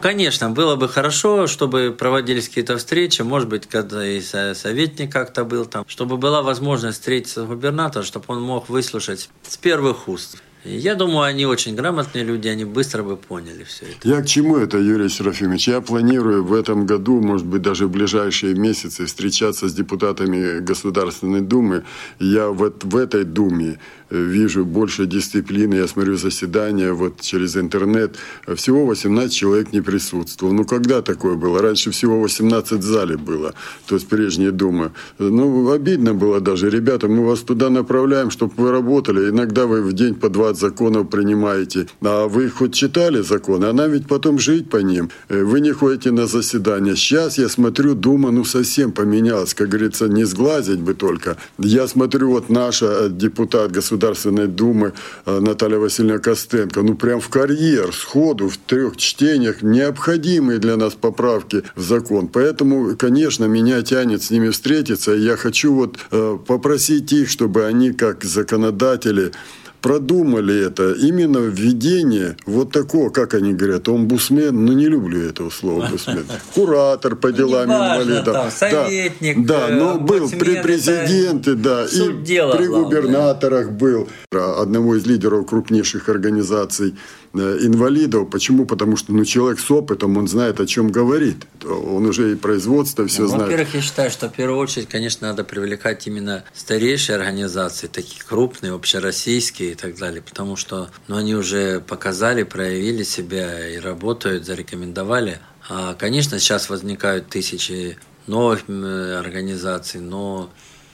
Конечно, 0.00 0.50
было 0.50 0.76
бы 0.76 0.88
хорошо, 0.88 1.46
чтобы 1.46 1.94
проводились 1.96 2.48
какие-то 2.48 2.78
встречи, 2.78 3.20
может 3.20 3.48
быть, 3.48 3.66
когда 3.66 4.06
и 4.06 4.20
советник 4.20 5.12
как-то 5.12 5.44
был 5.44 5.66
там, 5.66 5.84
чтобы 5.88 6.16
была 6.16 6.42
возможность 6.42 6.98
встретиться 6.98 7.44
с 7.44 7.46
губернатором, 7.46 8.06
чтобы 8.06 8.24
он 8.28 8.42
мог 8.42 8.70
выслушать 8.70 9.28
с 9.42 9.56
первых 9.58 10.08
уст. 10.08 10.42
Я 10.62 10.94
думаю, 10.94 11.22
они 11.22 11.46
очень 11.46 11.74
грамотные 11.74 12.22
люди, 12.22 12.46
они 12.46 12.66
быстро 12.66 13.02
бы 13.02 13.16
поняли 13.16 13.64
все 13.64 13.86
это. 13.86 14.06
Я 14.06 14.20
к 14.20 14.26
чему 14.26 14.58
это, 14.58 14.76
Юрий 14.76 15.08
Серафимович? 15.08 15.68
Я 15.68 15.80
планирую 15.80 16.44
в 16.44 16.52
этом 16.52 16.84
году, 16.84 17.20
может 17.22 17.46
быть, 17.46 17.62
даже 17.62 17.86
в 17.86 17.90
ближайшие 17.90 18.54
месяцы 18.54 19.06
встречаться 19.06 19.68
с 19.70 19.72
депутатами 19.72 20.60
Государственной 20.60 21.40
Думы. 21.40 21.84
Я 22.18 22.48
вот 22.48 22.84
в 22.84 22.94
этой 22.96 23.24
Думе 23.24 23.78
вижу 24.10 24.64
больше 24.64 25.06
дисциплины, 25.06 25.74
я 25.74 25.86
смотрю 25.86 26.16
заседания 26.16 26.92
вот 26.92 27.20
через 27.20 27.56
интернет, 27.56 28.16
всего 28.54 28.86
18 28.86 29.32
человек 29.32 29.72
не 29.72 29.80
присутствовал. 29.80 30.52
Ну, 30.52 30.64
когда 30.64 31.02
такое 31.02 31.36
было? 31.36 31.62
Раньше 31.62 31.90
всего 31.90 32.20
18 32.20 32.72
в 32.72 32.82
зале 32.82 33.16
было, 33.16 33.54
то 33.86 33.94
есть 33.94 34.08
прежние 34.08 34.50
думы. 34.50 34.92
Ну, 35.18 35.70
обидно 35.70 36.14
было 36.14 36.40
даже. 36.40 36.70
Ребята, 36.70 37.08
мы 37.08 37.24
вас 37.24 37.40
туда 37.40 37.70
направляем, 37.70 38.30
чтобы 38.30 38.52
вы 38.56 38.70
работали. 38.70 39.30
Иногда 39.30 39.66
вы 39.66 39.82
в 39.82 39.92
день 39.92 40.14
по 40.14 40.28
20 40.28 40.60
законов 40.60 41.08
принимаете. 41.08 41.86
А 42.02 42.26
вы 42.26 42.50
хоть 42.50 42.74
читали 42.74 43.22
законы? 43.22 43.66
Она 43.66 43.86
ведь 43.86 44.06
потом 44.06 44.38
жить 44.38 44.68
по 44.68 44.78
ним. 44.78 45.10
Э, 45.28 45.42
вы 45.44 45.60
не 45.60 45.72
ходите 45.72 46.10
на 46.10 46.26
заседания. 46.26 46.96
Сейчас 46.96 47.38
я 47.38 47.48
смотрю, 47.48 47.94
Дума 47.94 48.30
ну 48.30 48.44
совсем 48.44 48.92
поменялась. 48.92 49.54
Как 49.54 49.68
говорится, 49.68 50.08
не 50.08 50.24
сглазить 50.24 50.80
бы 50.80 50.94
только. 50.94 51.36
Я 51.58 51.88
смотрю, 51.88 52.30
вот 52.30 52.50
наша 52.50 52.86
э, 52.86 53.08
депутат 53.10 53.72
государственного 53.72 53.99
Государственной 54.00 54.46
Думы 54.46 54.94
э, 55.26 55.40
Наталья 55.40 55.78
Васильевна 55.78 56.18
Костенко, 56.18 56.80
ну 56.82 56.94
прям 56.94 57.20
в 57.20 57.28
карьер, 57.28 57.92
сходу, 57.92 58.48
в 58.48 58.56
трех 58.56 58.96
чтениях 58.96 59.60
необходимые 59.62 60.58
для 60.58 60.76
нас 60.76 60.94
поправки 60.94 61.62
в 61.76 61.82
закон. 61.82 62.28
Поэтому, 62.28 62.96
конечно, 62.96 63.44
меня 63.44 63.82
тянет 63.82 64.22
с 64.22 64.30
ними 64.30 64.48
встретиться. 64.48 65.12
Я 65.12 65.36
хочу 65.36 65.74
вот 65.74 65.98
э, 66.10 66.38
попросить 66.46 67.12
их, 67.12 67.28
чтобы 67.28 67.66
они, 67.66 67.92
как 67.92 68.24
законодатели, 68.24 69.32
продумали 69.80 70.66
это. 70.66 70.92
Именно 70.92 71.38
введение 71.38 72.36
вот 72.46 72.72
такого, 72.72 73.10
как 73.10 73.34
они 73.34 73.52
говорят, 73.52 73.88
омбусмен, 73.88 74.64
ну 74.64 74.72
не 74.72 74.86
люблю 74.86 75.20
этого 75.20 75.50
слова 75.50 75.86
омбусмен. 75.86 76.24
Куратор 76.54 77.16
по 77.16 77.32
делам 77.32 77.70
инвалидов. 77.70 78.52
советник. 78.52 79.46
Да, 79.46 79.68
да 79.68 79.74
но 79.74 79.98
был 79.98 80.28
при 80.30 80.62
президенте, 80.62 81.54
да, 81.54 81.84
и 81.84 81.98
при 82.24 82.66
губернаторах 82.66 83.70
был. 83.70 84.08
Одного 84.32 84.94
из 84.94 85.06
лидеров 85.06 85.46
крупнейших 85.46 86.08
организаций 86.08 86.94
Э, 87.32 87.58
инвалидов. 87.60 88.28
Почему? 88.28 88.66
Потому 88.66 88.96
что 88.96 89.12
ну, 89.12 89.24
человек 89.24 89.60
с 89.60 89.70
опытом, 89.70 90.16
он 90.16 90.26
знает, 90.26 90.58
о 90.58 90.66
чем 90.66 90.90
говорит. 90.90 91.46
Он 91.64 92.04
уже 92.06 92.32
и 92.32 92.34
производство 92.34 93.06
все 93.06 93.22
ну, 93.22 93.28
знает. 93.28 93.44
Во-первых, 93.44 93.74
я 93.74 93.80
считаю, 93.82 94.10
что 94.10 94.28
в 94.28 94.32
первую 94.32 94.58
очередь, 94.58 94.88
конечно, 94.88 95.28
надо 95.28 95.44
привлекать 95.44 96.08
именно 96.08 96.42
старейшие 96.52 97.14
организации, 97.14 97.86
такие 97.86 98.24
крупные, 98.24 98.72
общероссийские 98.72 99.72
и 99.72 99.74
так 99.76 99.96
далее, 99.96 100.22
потому 100.22 100.56
что 100.56 100.90
ну, 101.06 101.16
они 101.16 101.36
уже 101.36 101.80
показали, 101.80 102.42
проявили 102.42 103.04
себя 103.04 103.68
и 103.68 103.78
работают, 103.78 104.44
зарекомендовали. 104.44 105.38
А, 105.68 105.94
конечно, 105.94 106.40
сейчас 106.40 106.68
возникают 106.68 107.28
тысячи 107.28 107.96
новых 108.26 108.68
организаций, 108.68 110.00
но 110.00 110.50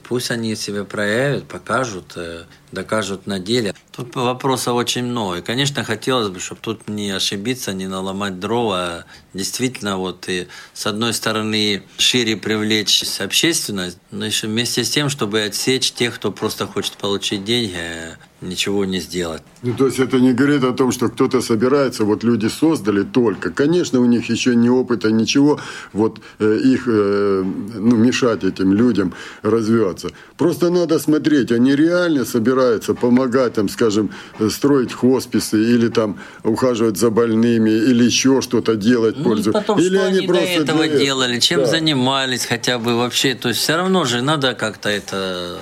пусть 0.07 0.31
они 0.31 0.55
себя 0.55 0.83
проявят, 0.83 1.47
покажут, 1.47 2.13
э, 2.15 2.45
докажут 2.71 3.27
на 3.27 3.39
деле. 3.39 3.73
Тут 3.91 4.15
вопросов 4.15 4.75
очень 4.75 5.03
много. 5.03 5.37
И, 5.37 5.41
конечно, 5.41 5.83
хотелось 5.83 6.29
бы, 6.29 6.39
чтобы 6.39 6.61
тут 6.61 6.87
не 6.87 7.11
ошибиться, 7.11 7.73
не 7.73 7.87
наломать 7.87 8.39
дрова. 8.39 9.05
Действительно, 9.33 9.97
вот 9.97 10.29
и 10.29 10.47
с 10.73 10.85
одной 10.85 11.13
стороны 11.13 11.83
шире 11.97 12.37
привлечь 12.37 13.03
общественность, 13.19 13.97
но 14.11 14.25
еще 14.25 14.47
вместе 14.47 14.83
с 14.83 14.89
тем, 14.89 15.09
чтобы 15.09 15.41
отсечь 15.41 15.91
тех, 15.91 16.15
кто 16.15 16.31
просто 16.31 16.67
хочет 16.67 16.93
получить 16.93 17.43
деньги, 17.43 18.17
ничего 18.41 18.85
не 18.85 18.99
сделать. 18.99 19.41
Ну, 19.63 19.73
то 19.73 19.87
есть 19.87 19.99
это 19.99 20.19
не 20.19 20.33
говорит 20.33 20.63
о 20.63 20.73
том, 20.73 20.91
что 20.91 21.09
кто-то 21.09 21.41
собирается, 21.41 22.03
вот 22.03 22.23
люди 22.23 22.47
создали 22.47 23.03
только. 23.03 23.49
Конечно, 23.49 23.99
у 23.99 24.05
них 24.05 24.29
еще 24.29 24.55
ни 24.55 24.69
опыта, 24.69 25.11
ничего, 25.11 25.59
вот 25.93 26.19
э, 26.39 26.59
их 26.63 26.83
э, 26.87 27.43
ну, 27.43 27.95
мешать 27.95 28.43
этим 28.43 28.73
людям 28.73 29.13
развиваться. 29.41 30.09
Просто 30.37 30.69
надо 30.69 30.99
смотреть, 30.99 31.51
они 31.51 31.75
реально 31.75 32.25
собираются 32.25 32.93
помогать, 32.93 33.53
там, 33.53 33.69
скажем, 33.69 34.11
строить 34.49 34.93
хосписы 34.93 35.57
или 35.57 35.87
там 35.87 36.19
ухаживать 36.43 36.97
за 36.97 37.09
больными 37.09 37.71
или 37.71 38.03
еще 38.03 38.41
что-то 38.41 38.75
делать 38.75 39.17
ну, 39.17 39.23
пользу. 39.23 39.51
Потом, 39.51 39.79
или 39.79 39.95
что 39.95 40.05
они, 40.05 40.17
они 40.19 40.27
просто 40.27 40.63
до 40.63 40.73
этого 40.73 40.87
делали, 40.87 41.39
чем 41.39 41.61
да. 41.61 41.65
занимались 41.65 42.45
хотя 42.45 42.77
бы 42.77 42.95
вообще. 42.95 43.33
То 43.33 43.49
есть 43.49 43.61
все 43.61 43.77
равно 43.77 44.05
же 44.05 44.21
надо 44.21 44.53
как-то 44.53 44.89
это 44.89 45.57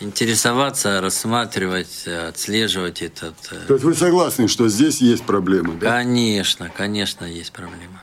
интересоваться, 0.00 1.00
рассматривать, 1.00 2.06
отслеживать 2.06 3.02
этот. 3.02 3.34
Э, 3.50 3.66
То 3.68 3.74
есть 3.74 3.84
вы 3.84 3.94
согласны, 3.94 4.48
что 4.48 4.68
здесь 4.68 5.00
есть 5.00 5.24
проблемы? 5.24 5.74
Да? 5.80 5.90
Конечно, 5.90 6.70
конечно, 6.74 7.24
есть 7.24 7.52
проблема. 7.52 8.02